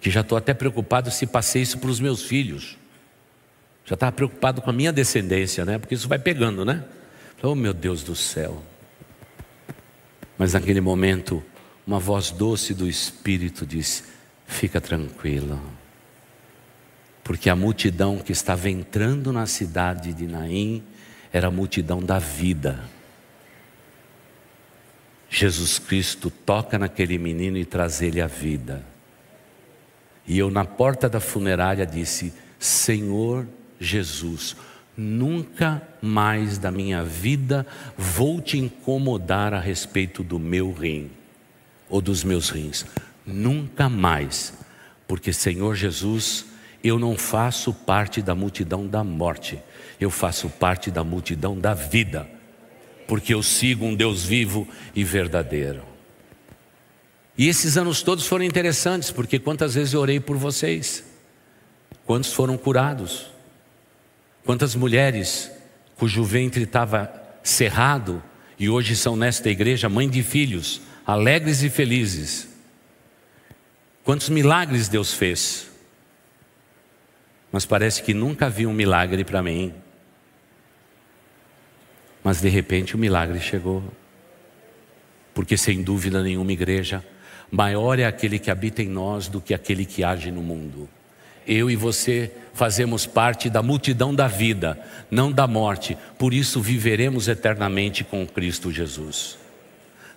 [0.00, 2.76] que já estou até preocupado se passei isso para os meus filhos.
[3.86, 5.78] Já estava preocupado com a minha descendência, né?
[5.78, 6.84] Porque isso vai pegando, né?
[7.42, 8.62] Oh meu Deus do céu.
[10.36, 11.42] Mas naquele momento,
[11.86, 14.02] uma voz doce do Espírito disse:
[14.46, 15.60] Fica tranquilo,
[17.22, 20.82] porque a multidão que estava entrando na cidade de Naim
[21.32, 22.96] era a multidão da vida
[25.28, 28.84] Jesus Cristo toca naquele menino e traz ele à vida.
[30.26, 33.46] E eu, na porta da funerária, disse: Senhor
[33.78, 34.56] Jesus,
[34.96, 41.10] nunca mais da minha vida vou te incomodar a respeito do meu rim
[41.88, 42.86] ou dos meus rins.
[43.24, 44.54] Nunca mais,
[45.06, 46.46] porque, Senhor Jesus,
[46.82, 49.58] eu não faço parte da multidão da morte,
[50.00, 52.28] eu faço parte da multidão da vida,
[53.06, 55.82] porque eu sigo um Deus vivo e verdadeiro.
[57.36, 61.04] E esses anos todos foram interessantes, porque quantas vezes eu orei por vocês,
[62.06, 63.26] quantos foram curados,
[64.46, 65.50] quantas mulheres
[65.96, 68.22] cujo ventre estava cerrado
[68.58, 72.48] e hoje são nesta igreja mãe de filhos, alegres e felizes.
[74.04, 75.68] Quantos milagres Deus fez.
[77.50, 79.74] Mas parece que nunca vi um milagre para mim.
[82.22, 83.82] Mas de repente o milagre chegou.
[85.34, 87.04] Porque sem dúvida nenhuma, igreja,
[87.50, 90.88] maior é aquele que habita em nós do que aquele que age no mundo.
[91.46, 97.28] Eu e você fazemos parte da multidão da vida, não da morte, por isso viveremos
[97.28, 99.38] eternamente com Cristo Jesus.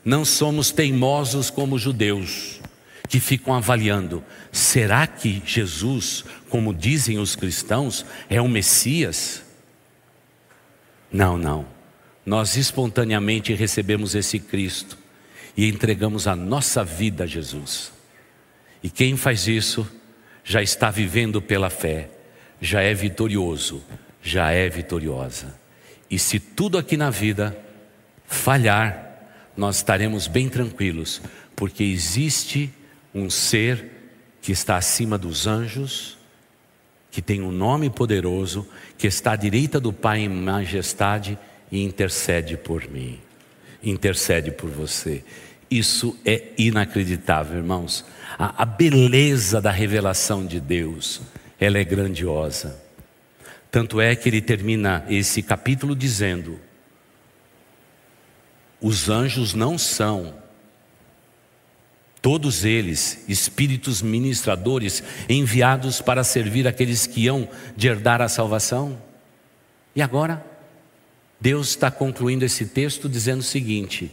[0.04, 2.62] Não somos teimosos como judeus,
[3.10, 9.44] que ficam avaliando: será que Jesus, como dizem os cristãos, é o Messias?
[11.12, 11.66] Não, não.
[12.26, 14.98] Nós espontaneamente recebemos esse Cristo
[15.58, 17.92] e entregamos a nossa vida a Jesus.
[18.82, 19.86] E quem faz isso
[20.44, 22.10] já está vivendo pela fé,
[22.62, 23.84] já é vitorioso,
[24.22, 25.56] já é vitoriosa.
[26.10, 27.58] E se tudo aqui na vida
[28.26, 29.10] falhar,
[29.56, 31.22] nós estaremos bem tranquilos,
[31.56, 32.72] porque existe
[33.14, 33.86] um ser
[34.42, 36.18] que está acima dos anjos,
[37.12, 38.68] que tem um nome poderoso,
[38.98, 41.38] que está à direita do Pai em majestade
[41.72, 43.20] e intercede por mim,
[43.84, 45.24] intercede por você.
[45.70, 48.06] Isso é inacreditável, irmãos.
[48.38, 51.22] A, a beleza da revelação de Deus,
[51.60, 52.82] ela é grandiosa.
[53.70, 56.60] Tanto é que ele termina esse capítulo dizendo:
[58.82, 60.34] os anjos não são,
[62.22, 69.00] todos eles, espíritos ministradores enviados para servir aqueles que hão de herdar a salvação.
[69.96, 70.46] E agora,
[71.40, 74.12] Deus está concluindo esse texto dizendo o seguinte: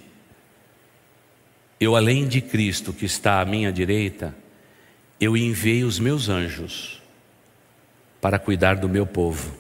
[1.81, 4.35] eu, além de Cristo que está à minha direita,
[5.19, 7.06] eu enviei os meus anjos
[8.21, 9.53] para cuidar do meu povo.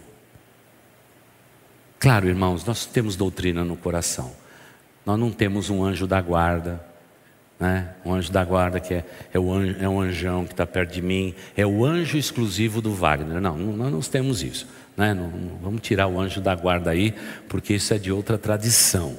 [1.98, 4.32] Claro, irmãos, nós temos doutrina no coração.
[5.04, 6.84] Nós não temos um anjo da guarda,
[7.58, 7.94] né?
[8.04, 10.92] um anjo da guarda que é, é, o anjo, é um anjão que está perto
[10.92, 13.40] de mim, é o anjo exclusivo do Wagner.
[13.40, 14.66] Não, nós não temos isso.
[14.96, 15.14] Né?
[15.14, 17.14] Não, não, vamos tirar o anjo da guarda aí,
[17.48, 19.16] porque isso é de outra tradição.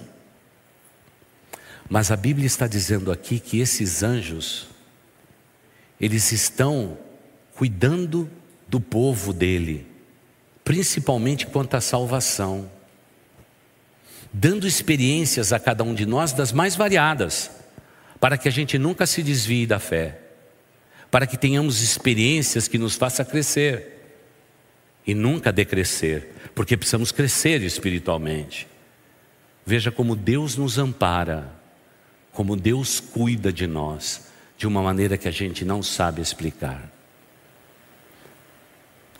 [1.90, 4.68] Mas a Bíblia está dizendo aqui que esses anjos,
[6.00, 6.98] eles estão
[7.56, 8.30] cuidando
[8.68, 9.86] do povo dele,
[10.64, 12.70] principalmente quanto à salvação,
[14.32, 17.52] dando experiências a cada um de nós das mais variadas,
[18.20, 20.20] para que a gente nunca se desvie da fé,
[21.10, 24.20] para que tenhamos experiências que nos façam crescer
[25.06, 28.68] e nunca decrescer, porque precisamos crescer espiritualmente.
[29.66, 31.58] Veja como Deus nos ampara
[32.38, 34.28] como Deus cuida de nós
[34.60, 36.88] de uma maneira que a gente não sabe explicar.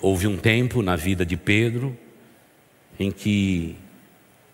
[0.02, 1.98] Houve um tempo na vida de Pedro
[3.00, 3.76] em que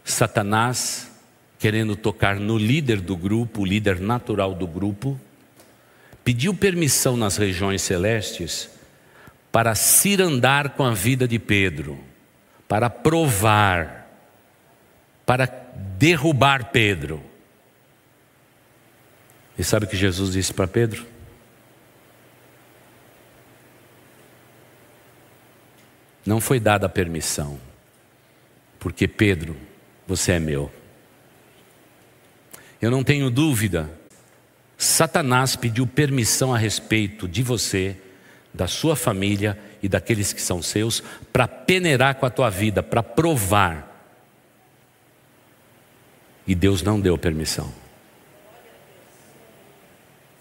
[0.03, 1.11] Satanás,
[1.59, 5.19] querendo tocar no líder do grupo, o líder natural do grupo,
[6.23, 8.69] pediu permissão nas regiões celestes
[9.51, 11.99] para cirandar com a vida de Pedro,
[12.67, 14.09] para provar,
[15.25, 15.45] para
[15.97, 17.21] derrubar Pedro.
[19.57, 21.12] E sabe o que Jesus disse para Pedro?
[26.25, 27.59] Não foi dada permissão,
[28.79, 29.55] porque Pedro,
[30.07, 30.71] você é meu.
[32.81, 33.89] Eu não tenho dúvida,
[34.77, 37.97] Satanás pediu permissão a respeito de você,
[38.53, 43.01] da sua família e daqueles que são seus, para peneirar com a tua vida, para
[43.01, 43.89] provar.
[46.45, 47.73] E Deus não deu permissão.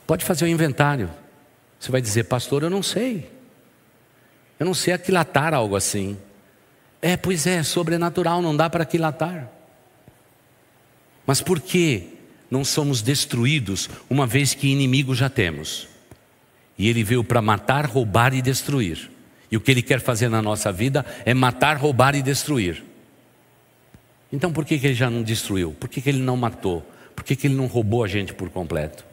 [0.06, 1.08] Pode fazer o inventário.
[1.78, 3.30] Você vai dizer, pastor, eu não sei.
[4.62, 6.16] Eu não sei aquilatar algo assim.
[7.00, 9.50] É, pois é, sobrenatural, não dá para aquilatar.
[11.26, 12.10] Mas por que
[12.48, 15.88] não somos destruídos uma vez que inimigo já temos?
[16.78, 19.10] E ele veio para matar, roubar e destruir.
[19.50, 22.84] E o que ele quer fazer na nossa vida é matar, roubar e destruir.
[24.32, 25.72] Então por que, que ele já não destruiu?
[25.72, 26.88] Por que, que ele não matou?
[27.16, 29.04] Por que, que ele não roubou a gente por completo?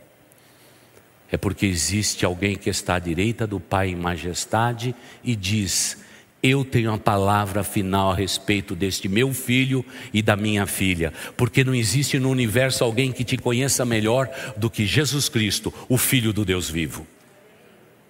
[1.32, 5.98] É porque existe alguém que está à direita do Pai em majestade e diz:
[6.42, 11.64] Eu tenho a palavra final a respeito deste meu filho e da minha filha, porque
[11.64, 16.34] não existe no universo alguém que te conheça melhor do que Jesus Cristo, o Filho
[16.34, 17.06] do Deus vivo.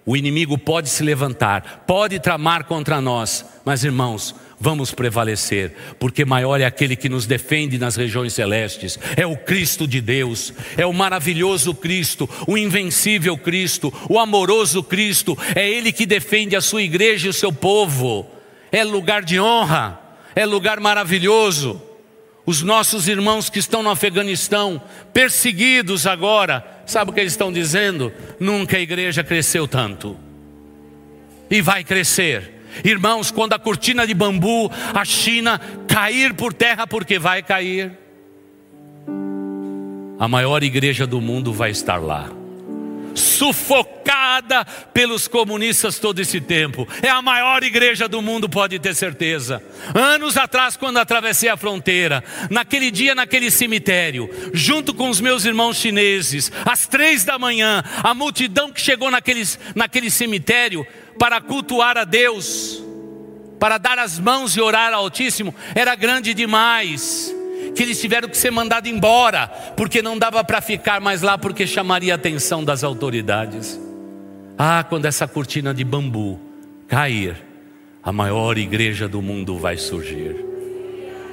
[0.06, 6.60] O inimigo pode se levantar, pode tramar contra nós, mas irmãos, vamos prevalecer, porque maior
[6.60, 10.92] é aquele que nos defende nas regiões celestes, é o Cristo de Deus, é o
[10.92, 17.26] maravilhoso Cristo, o invencível Cristo, o amoroso Cristo, é Ele que defende a sua igreja
[17.26, 18.30] e o seu povo,
[18.70, 19.98] é lugar de honra,
[20.36, 21.80] é lugar maravilhoso.
[22.44, 24.82] Os nossos irmãos que estão no Afeganistão,
[25.12, 28.12] perseguidos agora, sabe o que eles estão dizendo?
[28.38, 30.16] Nunca a igreja cresceu tanto,
[31.50, 37.18] e vai crescer Irmãos, quando a cortina de bambu, a China cair por terra, porque
[37.18, 37.92] vai cair,
[40.18, 42.30] a maior igreja do mundo vai estar lá
[43.14, 46.86] sufocada pelos comunistas todo esse tempo.
[47.02, 49.62] É a maior igreja do mundo, pode ter certeza.
[49.94, 55.76] Anos atrás, quando atravessei a fronteira, naquele dia, naquele cemitério, junto com os meus irmãos
[55.76, 59.42] chineses, às três da manhã, a multidão que chegou naquele,
[59.74, 60.86] naquele cemitério
[61.18, 62.82] para cultuar a Deus,
[63.58, 67.34] para dar as mãos e orar ao Altíssimo, era grande demais
[67.74, 69.46] que eles tiveram que ser mandados embora,
[69.76, 73.78] porque não dava para ficar mais lá, porque chamaria a atenção das autoridades.
[74.58, 76.40] Ah, quando essa cortina de bambu
[76.88, 77.36] cair,
[78.02, 80.49] a maior igreja do mundo vai surgir.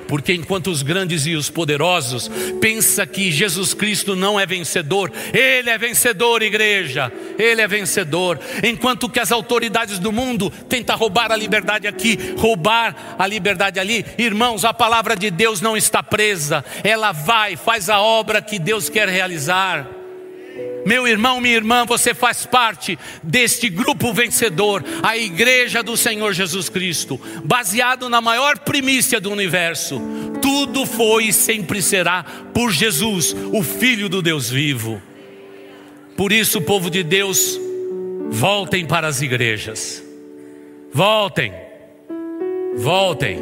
[0.07, 2.29] Porque enquanto os grandes e os poderosos
[2.61, 7.11] pensa que Jesus Cristo não é vencedor, ele é vencedor, igreja.
[7.37, 8.39] Ele é vencedor.
[8.63, 14.05] Enquanto que as autoridades do mundo tentam roubar a liberdade aqui, roubar a liberdade ali,
[14.17, 16.63] irmãos, a palavra de Deus não está presa.
[16.83, 19.96] Ela vai, faz a obra que Deus quer realizar.
[20.85, 26.69] Meu irmão, minha irmã, você faz parte deste grupo vencedor, a igreja do Senhor Jesus
[26.69, 30.01] Cristo, baseado na maior primícia do universo.
[30.41, 35.01] Tudo foi e sempre será por Jesus, o Filho do Deus vivo.
[36.15, 37.59] Por isso, povo de Deus,
[38.29, 40.01] voltem para as igrejas.
[40.93, 41.51] Voltem.
[42.77, 43.39] Voltem.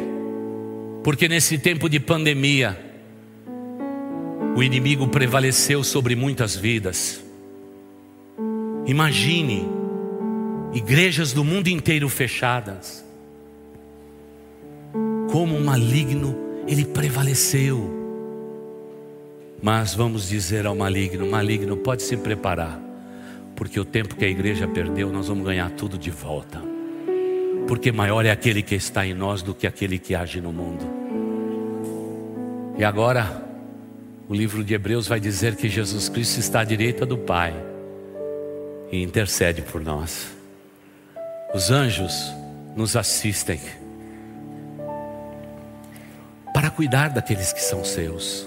[1.04, 2.85] Porque nesse tempo de pandemia,
[4.56, 7.22] o inimigo prevaleceu sobre muitas vidas.
[8.86, 9.68] Imagine
[10.72, 13.04] igrejas do mundo inteiro fechadas.
[15.30, 16.34] Como um maligno
[16.66, 17.94] ele prevaleceu.
[19.62, 22.80] Mas vamos dizer ao maligno: maligno, pode se preparar,
[23.54, 26.62] porque o tempo que a igreja perdeu, nós vamos ganhar tudo de volta.
[27.68, 30.86] Porque maior é aquele que está em nós do que aquele que age no mundo.
[32.78, 33.45] E agora,
[34.28, 37.54] o livro de Hebreus vai dizer que Jesus Cristo está à direita do Pai
[38.90, 40.26] e intercede por nós.
[41.54, 42.12] Os anjos
[42.76, 43.60] nos assistem
[46.52, 48.46] para cuidar daqueles que são seus.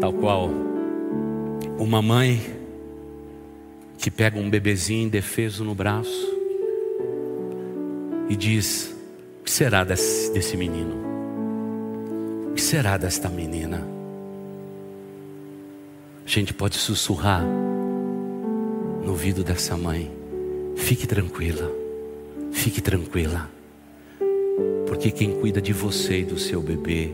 [0.00, 0.48] Tal qual
[1.78, 2.40] uma mãe
[3.98, 6.32] que pega um bebezinho indefeso no braço
[8.28, 8.94] e diz:
[9.40, 11.03] O que será desse, desse menino?
[12.54, 13.84] Que será desta menina?
[16.24, 17.44] A gente pode sussurrar
[19.02, 20.10] no ouvido dessa mãe:
[20.76, 21.70] fique tranquila,
[22.52, 23.50] fique tranquila,
[24.86, 27.12] porque quem cuida de você e do seu bebê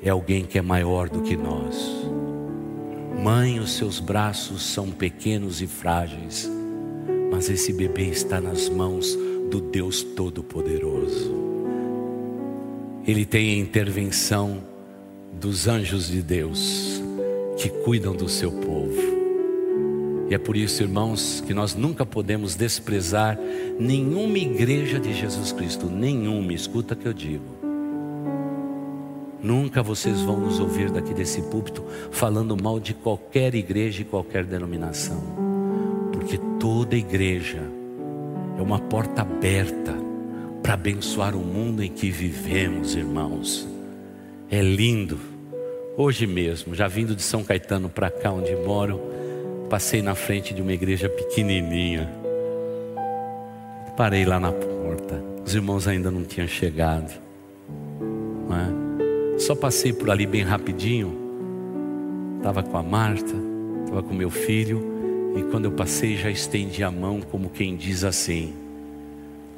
[0.00, 2.04] é alguém que é maior do que nós.
[3.20, 6.48] Mãe, os seus braços são pequenos e frágeis,
[7.30, 9.16] mas esse bebê está nas mãos
[9.50, 11.43] do Deus Todo-Poderoso.
[13.06, 14.62] Ele tem a intervenção
[15.38, 17.02] dos anjos de Deus
[17.58, 19.14] que cuidam do seu povo.
[20.30, 23.38] E é por isso, irmãos, que nós nunca podemos desprezar
[23.78, 27.44] nenhuma igreja de Jesus Cristo, nenhuma, escuta que eu digo.
[29.42, 34.44] Nunca vocês vão nos ouvir daqui desse púlpito falando mal de qualquer igreja e qualquer
[34.44, 35.22] denominação,
[36.10, 37.62] porque toda igreja
[38.58, 40.03] é uma porta aberta
[40.64, 43.68] para abençoar o mundo em que vivemos, irmãos.
[44.50, 45.34] É lindo
[45.96, 49.00] Hoje mesmo, já vindo de São Caetano para cá onde moro,
[49.70, 52.10] passei na frente de uma igreja pequenininha.
[53.96, 55.22] Parei lá na porta.
[55.46, 57.12] Os irmãos ainda não tinham chegado.
[58.48, 59.38] Não é?
[59.38, 61.16] Só passei por ali bem rapidinho.
[62.38, 63.32] Estava com a Marta,
[63.84, 64.82] estava com meu filho.
[65.36, 68.52] E quando eu passei, já estendi a mão, como quem diz assim: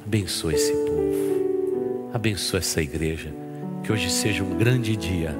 [0.07, 3.29] Abençoa esse povo, abençoa essa igreja.
[3.83, 5.35] Que hoje seja um grande dia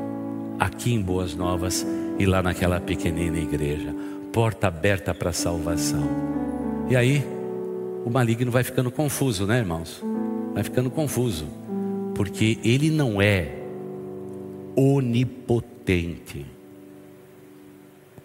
[0.59, 1.87] aqui em Boas Novas
[2.19, 3.95] e lá naquela pequenina igreja.
[4.33, 6.05] Porta aberta para a salvação.
[6.89, 7.23] E aí,
[8.03, 10.03] o maligno vai ficando confuso, né, irmãos?
[10.53, 11.47] Vai ficando confuso,
[12.13, 13.49] porque ele não é
[14.75, 16.45] onipotente.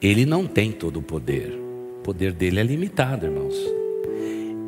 [0.03, 1.57] Ele não tem todo o poder.
[1.99, 3.81] O poder dele é limitado, irmãos.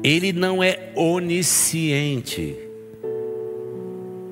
[0.05, 2.55] Ele não é onisciente.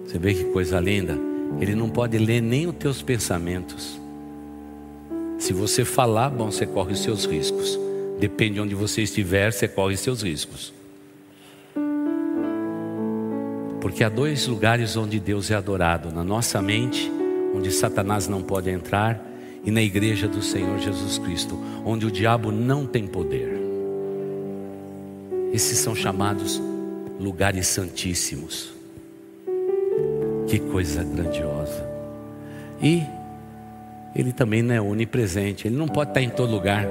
[0.04, 1.18] Você vê que coisa linda?
[1.58, 3.98] Ele não pode ler nem os teus pensamentos.
[5.38, 7.80] Se você falar, bom, você corre os seus riscos.
[8.20, 10.74] Depende de onde você estiver, você corre os seus riscos.
[13.80, 17.10] Porque há dois lugares onde Deus é adorado: na nossa mente,
[17.54, 19.26] onde Satanás não pode entrar,
[19.64, 23.51] e na igreja do Senhor Jesus Cristo, onde o diabo não tem poder.
[25.52, 26.60] Esses são chamados
[27.20, 28.72] lugares santíssimos.
[30.48, 31.86] Que coisa grandiosa.
[32.82, 33.02] E
[34.14, 36.86] ele também não é onipresente, ele não pode estar em todo lugar.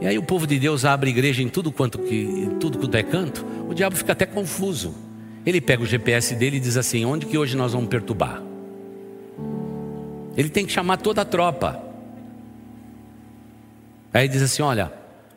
[0.00, 2.94] E aí o povo de Deus abre igreja em tudo quanto que em tudo quanto
[2.96, 4.94] é canto, o diabo fica até confuso.
[5.44, 8.42] Ele pega o GPS dele e diz assim: "Onde que hoje nós vamos perturbar?"
[10.36, 11.80] Ele tem que chamar toda a tropa.
[14.12, 14.92] Aí diz assim: "Olha,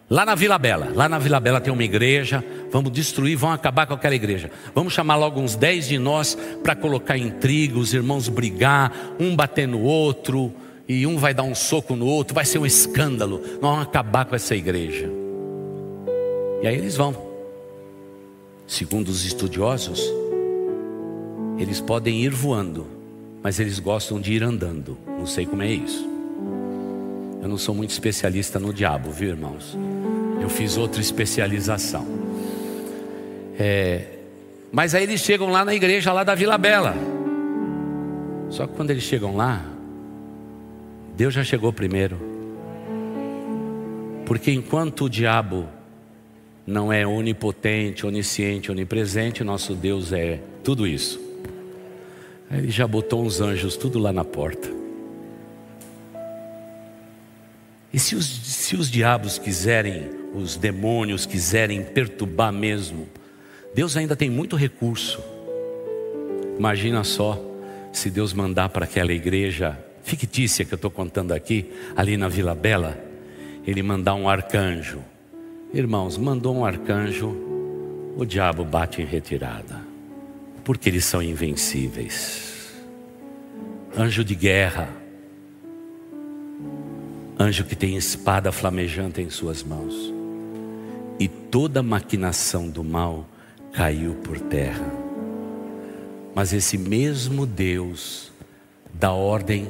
[0.10, 3.86] Lá na Vila Bela, lá na Vila Bela tem uma igreja, vamos destruir, vamos acabar
[3.86, 4.50] com aquela igreja.
[4.74, 9.68] Vamos chamar logo uns dez de nós para colocar intriga, os irmãos brigar, um bater
[9.68, 10.52] no outro,
[10.88, 13.40] e um vai dar um soco no outro, vai ser um escândalo.
[13.62, 15.08] Nós vamos acabar com essa igreja.
[16.64, 17.16] E aí eles vão.
[18.66, 20.02] Segundo os estudiosos,
[21.60, 22.88] eles podem ir voando,
[23.44, 24.98] mas eles gostam de ir andando.
[25.06, 26.10] Não sei como é isso.
[27.42, 29.78] Eu não sou muito especialista no diabo, viu, irmãos?
[30.42, 32.06] Eu fiz outra especialização.
[33.58, 34.06] É,
[34.72, 36.96] mas aí eles chegam lá na igreja lá da Vila Bela.
[38.50, 39.66] Só que quando eles chegam lá,
[41.16, 42.18] Deus já chegou primeiro.
[44.26, 45.68] Porque enquanto o diabo
[46.66, 51.20] não é onipotente, onisciente, onipresente, nosso Deus é tudo isso.
[52.52, 54.79] Ele já botou uns anjos tudo lá na porta.
[57.94, 63.08] E se os, se os diabos quiserem, os demônios quiserem perturbar mesmo,
[63.74, 65.24] Deus ainda tem muito recurso.
[66.58, 67.40] Imagina só
[67.92, 72.56] se Deus mandar para aquela igreja fictícia que eu estou contando aqui, ali na Vila
[72.56, 72.98] Bela,
[73.66, 75.00] ele mandar um arcanjo.
[75.74, 77.36] Irmãos, mandou um arcanjo,
[78.18, 79.82] o diabo bate em retirada,
[80.64, 82.74] porque eles são invencíveis.
[83.96, 84.90] Anjo de guerra,
[87.40, 90.14] anjo que tem espada flamejante em suas mãos.
[91.18, 93.26] E toda maquinação do mal
[93.72, 94.86] caiu por terra.
[96.36, 98.32] Mas esse mesmo Deus
[98.94, 99.68] dá ordem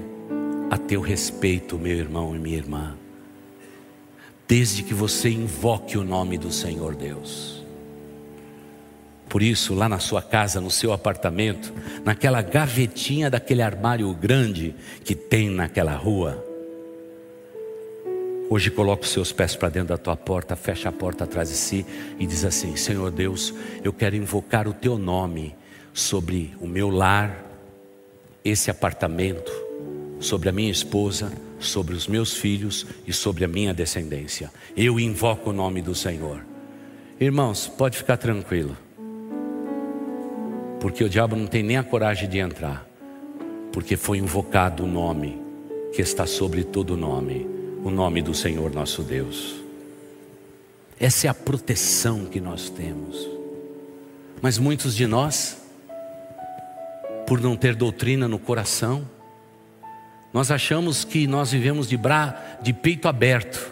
[0.72, 2.95] a teu respeito, meu irmão e minha irmã,
[4.47, 7.63] desde que você invoque o nome do Senhor Deus.
[9.28, 11.72] Por isso, lá na sua casa, no seu apartamento,
[12.03, 16.49] naquela gavetinha daquele armário grande que tem naquela rua,
[18.52, 21.56] Hoje coloca os seus pés para dentro da tua porta, fecha a porta atrás de
[21.56, 21.86] si
[22.18, 25.56] e diz assim: Senhor Deus, eu quero invocar o teu nome
[25.93, 27.45] sobre o meu lar,
[28.43, 29.52] esse apartamento,
[30.20, 34.52] sobre a minha esposa, sobre os meus filhos e sobre a minha descendência.
[34.76, 36.43] Eu invoco o nome do Senhor.
[37.20, 38.76] Irmãos, pode ficar tranquilo,
[40.80, 42.88] porque o diabo não tem nem a coragem de entrar,
[43.72, 45.39] porque foi invocado o nome
[45.93, 49.56] que está sobre todo nome o nome do Senhor nosso Deus.
[51.00, 53.28] Essa é a proteção que nós temos.
[54.42, 55.62] Mas muitos de nós,
[57.26, 59.08] por não ter doutrina no coração,
[60.34, 63.72] nós achamos que nós vivemos de, bra, de peito aberto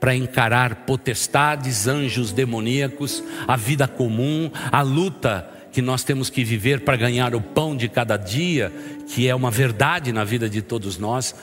[0.00, 6.80] para encarar potestades, anjos demoníacos, a vida comum, a luta que nós temos que viver
[6.80, 8.72] para ganhar o pão de cada dia,
[9.08, 11.34] que é uma verdade na vida de todos nós,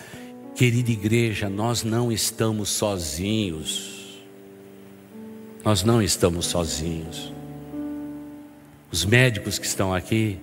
[0.55, 4.23] Querida igreja, nós não estamos sozinhos.
[5.65, 7.33] Nós não estamos sozinhos.
[8.89, 10.39] Os médicos que estão aqui,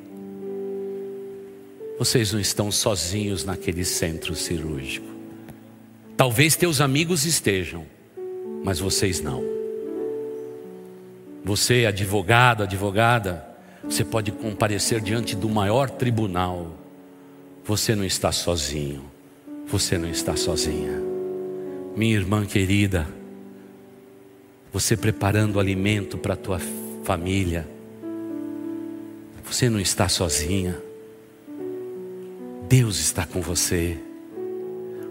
[1.99, 5.07] vocês não estão sozinhos naquele centro cirúrgico.
[6.15, 7.87] Talvez teus amigos estejam,
[8.63, 9.43] mas vocês não.
[11.43, 13.47] Você, advogado, advogada,
[13.83, 16.77] você pode comparecer diante do maior tribunal.
[17.65, 19.12] Você não está sozinho.
[19.67, 21.01] Você não está sozinha.
[21.97, 23.07] Minha irmã querida,
[24.73, 26.61] você preparando alimento para a tua
[27.05, 27.69] família,
[29.45, 30.81] você não está sozinha.
[32.69, 33.99] Deus está com você,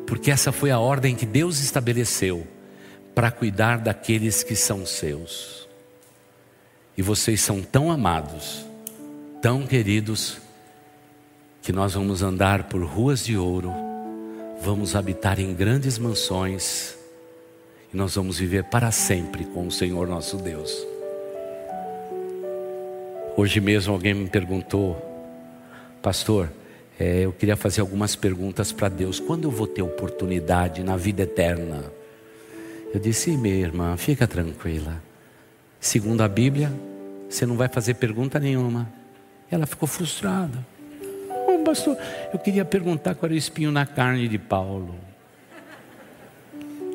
[0.08, 2.48] porque essa foi a ordem que Deus estabeleceu
[3.14, 5.68] para cuidar daqueles que são seus.
[6.98, 8.66] E vocês são tão amados,
[9.42, 10.40] tão queridos,
[11.62, 13.72] que nós vamos andar por ruas de ouro,
[14.64, 16.96] vamos habitar em grandes mansões
[17.92, 20.72] e nós vamos viver para sempre com o Senhor nosso Deus.
[23.36, 24.96] Hoje mesmo alguém me perguntou,
[26.02, 26.52] pastor,
[27.00, 29.20] é, eu queria fazer algumas perguntas para Deus.
[29.20, 31.92] Quando eu vou ter oportunidade na vida eterna?
[32.94, 35.02] Eu disse, minha irmã, fica tranquila.
[35.80, 36.72] Segundo a Bíblia,
[37.28, 38.88] você não vai fazer pergunta nenhuma.
[39.50, 40.66] Ela ficou frustrada.
[41.62, 41.96] Oh, pastor,
[42.34, 44.96] eu queria perguntar qual era o espinho na carne de Paulo.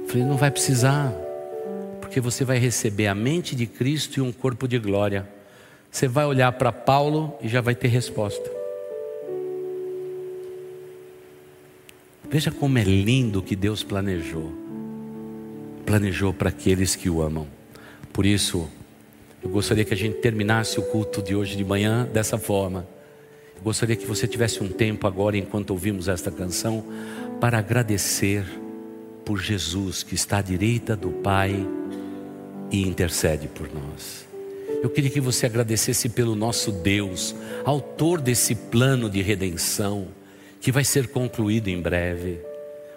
[0.09, 1.13] Falei, não vai precisar,
[2.01, 5.29] porque você vai receber a mente de Cristo e um corpo de glória.
[5.89, 8.51] Você vai olhar para Paulo e já vai ter resposta.
[12.29, 14.53] Veja como é lindo que Deus planejou.
[15.87, 17.47] Planejou para aqueles que o amam.
[18.13, 18.69] Por isso,
[19.45, 22.96] eu gostaria que a gente terminasse o culto de hoje de manhã dessa forma.
[23.63, 26.85] Gostaria que você tivesse um tempo agora, enquanto ouvimos esta canção,
[27.41, 28.45] para agradecer
[29.25, 31.67] por Jesus que está à direita do Pai
[32.71, 34.25] e intercede por nós.
[34.83, 37.35] Eu queria que você agradecesse pelo nosso Deus,
[37.65, 40.09] autor desse plano de redenção,
[40.61, 42.39] que vai ser concluído em breve,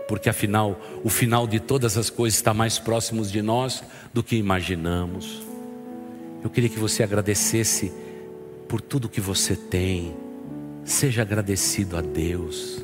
[0.07, 3.84] porque afinal, o final de todas as coisas está mais próximo de nós
[4.14, 5.41] do que imaginamos.
[6.43, 7.91] Eu queria que você agradecesse
[8.68, 10.16] por tudo que você tem,
[10.90, 12.84] seja agradecido a Deus,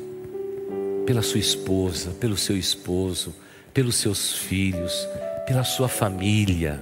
[1.04, 3.34] pela sua esposa, pelo seu esposo,
[3.74, 5.06] pelos seus filhos,
[5.44, 6.80] pela sua família.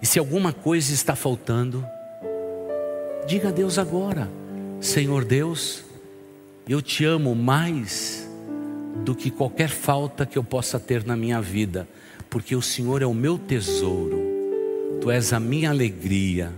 [0.00, 1.86] E se alguma coisa está faltando,
[3.26, 4.30] diga a Deus agora:
[4.80, 5.84] Senhor Deus,
[6.66, 8.26] eu te amo mais
[9.04, 11.86] do que qualquer falta que eu possa ter na minha vida,
[12.30, 14.18] porque o Senhor é o meu tesouro,
[15.02, 16.52] Tu és a minha alegria,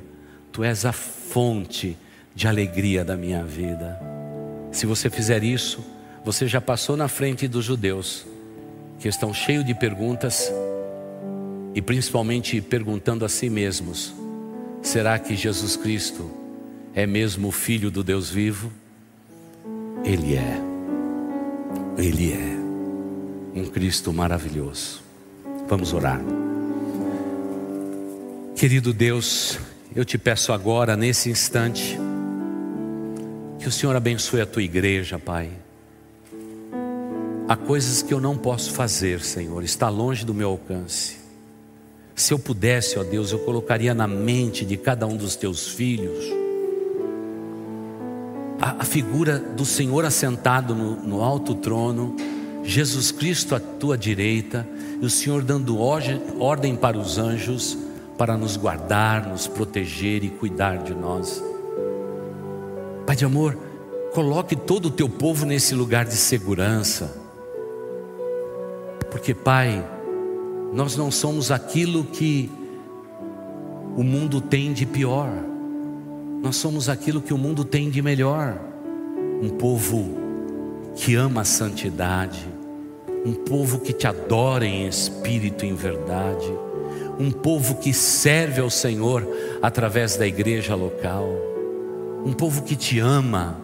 [0.53, 1.97] Tu és a fonte
[2.39, 4.01] de alegria da minha vida.
[4.71, 5.85] Se você fizer isso,
[6.25, 8.25] você já passou na frente dos judeus,
[9.01, 10.49] que estão cheios de perguntas
[11.75, 14.15] e principalmente perguntando a si mesmos:
[14.81, 16.31] será que Jesus Cristo
[16.95, 18.73] é mesmo o Filho do Deus vivo?
[20.05, 20.63] Ele é,
[21.99, 25.03] Ele é um Cristo maravilhoso.
[25.67, 26.21] Vamos orar.
[28.55, 29.59] Querido Deus,
[29.93, 31.99] eu te peço agora, nesse instante,
[33.59, 35.51] que o Senhor abençoe a tua igreja, Pai.
[37.49, 41.17] Há coisas que eu não posso fazer, Senhor, está longe do meu alcance.
[42.15, 46.25] Se eu pudesse, ó Deus, eu colocaria na mente de cada um dos teus filhos
[48.61, 52.17] a, a figura do Senhor assentado no, no alto trono,
[52.65, 54.67] Jesus Cristo à tua direita,
[55.01, 57.79] e o Senhor dando ordem para os anjos
[58.19, 61.43] para nos guardar, nos proteger e cuidar de nós.
[63.09, 63.57] Pai de amor,
[64.13, 67.11] coloque todo o teu povo nesse lugar de segurança,
[69.11, 69.83] porque, Pai,
[70.75, 72.51] nós não somos aquilo que
[73.97, 75.31] o mundo tem de pior,
[76.43, 78.61] nós somos aquilo que o mundo tem de melhor.
[79.43, 80.19] Um povo
[80.95, 82.47] que ama a santidade,
[83.25, 86.53] um povo que te adora em espírito e em verdade,
[87.19, 89.27] um povo que serve ao Senhor
[89.63, 91.57] através da igreja local,
[92.25, 93.59] um povo que te ama,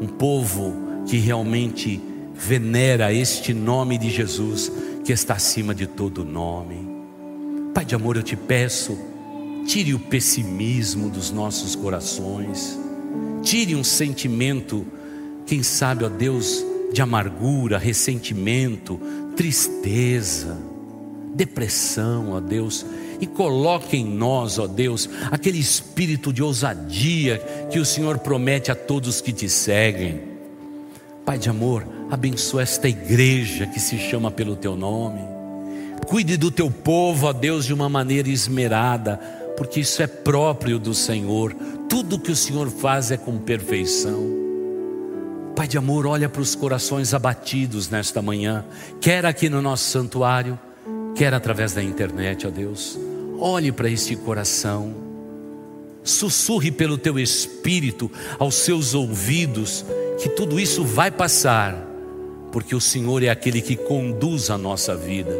[0.00, 0.74] um povo
[1.06, 2.00] que realmente
[2.34, 4.72] venera este nome de Jesus
[5.04, 6.90] que está acima de todo nome.
[7.74, 8.98] Pai de amor, eu te peço,
[9.66, 12.78] tire o pessimismo dos nossos corações,
[13.42, 14.86] tire um sentimento,
[15.46, 19.00] quem sabe, ó Deus, de amargura, ressentimento,
[19.36, 20.58] tristeza,
[21.34, 22.84] depressão, ó Deus,
[23.22, 27.38] e coloque em nós, ó Deus, aquele espírito de ousadia
[27.70, 30.22] que o Senhor promete a todos que te seguem.
[31.24, 35.20] Pai de amor, abençoa esta igreja que se chama pelo teu nome.
[36.04, 39.18] Cuide do teu povo, ó Deus, de uma maneira esmerada,
[39.56, 41.54] porque isso é próprio do Senhor.
[41.88, 44.32] Tudo que o Senhor faz é com perfeição.
[45.54, 48.64] Pai de amor, olha para os corações abatidos nesta manhã,
[49.00, 50.58] quer aqui no nosso santuário,
[51.14, 53.11] quer através da internet, ó Deus.
[53.44, 54.94] Olhe para este coração,
[56.04, 59.84] sussurre pelo teu espírito aos seus ouvidos
[60.22, 61.74] que tudo isso vai passar,
[62.52, 65.34] porque o Senhor é aquele que conduz a nossa vida.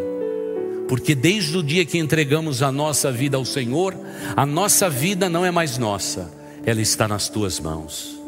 [0.88, 3.94] Porque desde o dia que entregamos a nossa vida ao Senhor,
[4.34, 6.28] a nossa vida não é mais nossa,
[6.66, 8.20] ela está nas tuas mãos.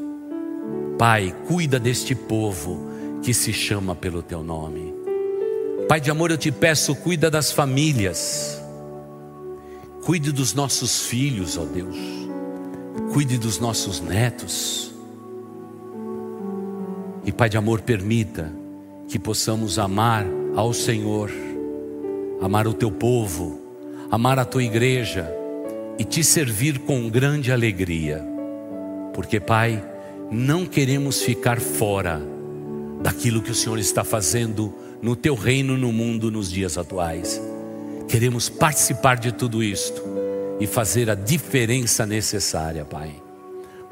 [0.97, 2.79] Pai, cuida deste povo
[3.25, 4.95] que se chama pelo teu nome.
[5.89, 8.63] Pai de amor, eu te peço, cuida das famílias.
[10.05, 11.97] Cuide dos nossos filhos, ó Deus.
[13.15, 14.93] Cuide dos nossos netos.
[17.25, 18.53] E Pai de amor, permita
[19.09, 21.31] que possamos amar ao Senhor,
[22.43, 23.59] amar o teu povo,
[24.11, 25.27] amar a tua igreja
[25.99, 28.23] e te servir com grande alegria.
[29.15, 29.83] Porque, Pai,
[30.31, 32.21] não queremos ficar fora
[33.01, 37.41] daquilo que o Senhor está fazendo no teu reino no mundo nos dias atuais.
[38.09, 40.03] Queremos participar de tudo isto
[40.61, 43.15] e fazer a diferença necessária, Pai.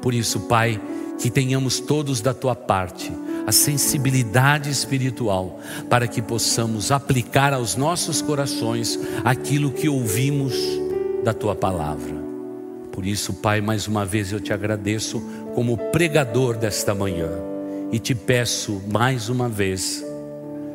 [0.01, 0.79] Por isso, Pai,
[1.19, 3.11] que tenhamos todos da tua parte
[3.45, 5.59] a sensibilidade espiritual
[5.89, 10.53] para que possamos aplicar aos nossos corações aquilo que ouvimos
[11.23, 12.23] da tua palavra.
[12.91, 15.21] Por isso, Pai, mais uma vez eu te agradeço
[15.55, 17.29] como pregador desta manhã
[17.91, 20.03] e te peço mais uma vez,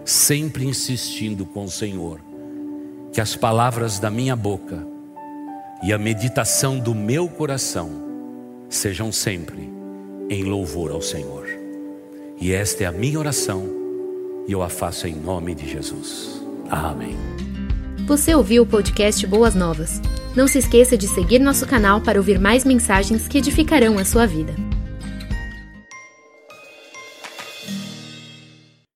[0.05, 2.21] sempre insistindo com o Senhor,
[3.13, 4.87] que as palavras da minha boca
[5.83, 7.91] e a meditação do meu coração
[8.69, 9.71] sejam sempre
[10.29, 11.47] em louvor ao Senhor.
[12.41, 13.67] E esta é a minha oração
[14.47, 16.43] e eu a faço em nome de Jesus.
[16.71, 17.17] Amém.
[18.07, 20.01] Você ouviu o podcast Boas Novas?
[20.35, 24.27] Não se esqueça de seguir nosso canal para ouvir mais mensagens que edificarão a sua
[24.27, 24.68] vida.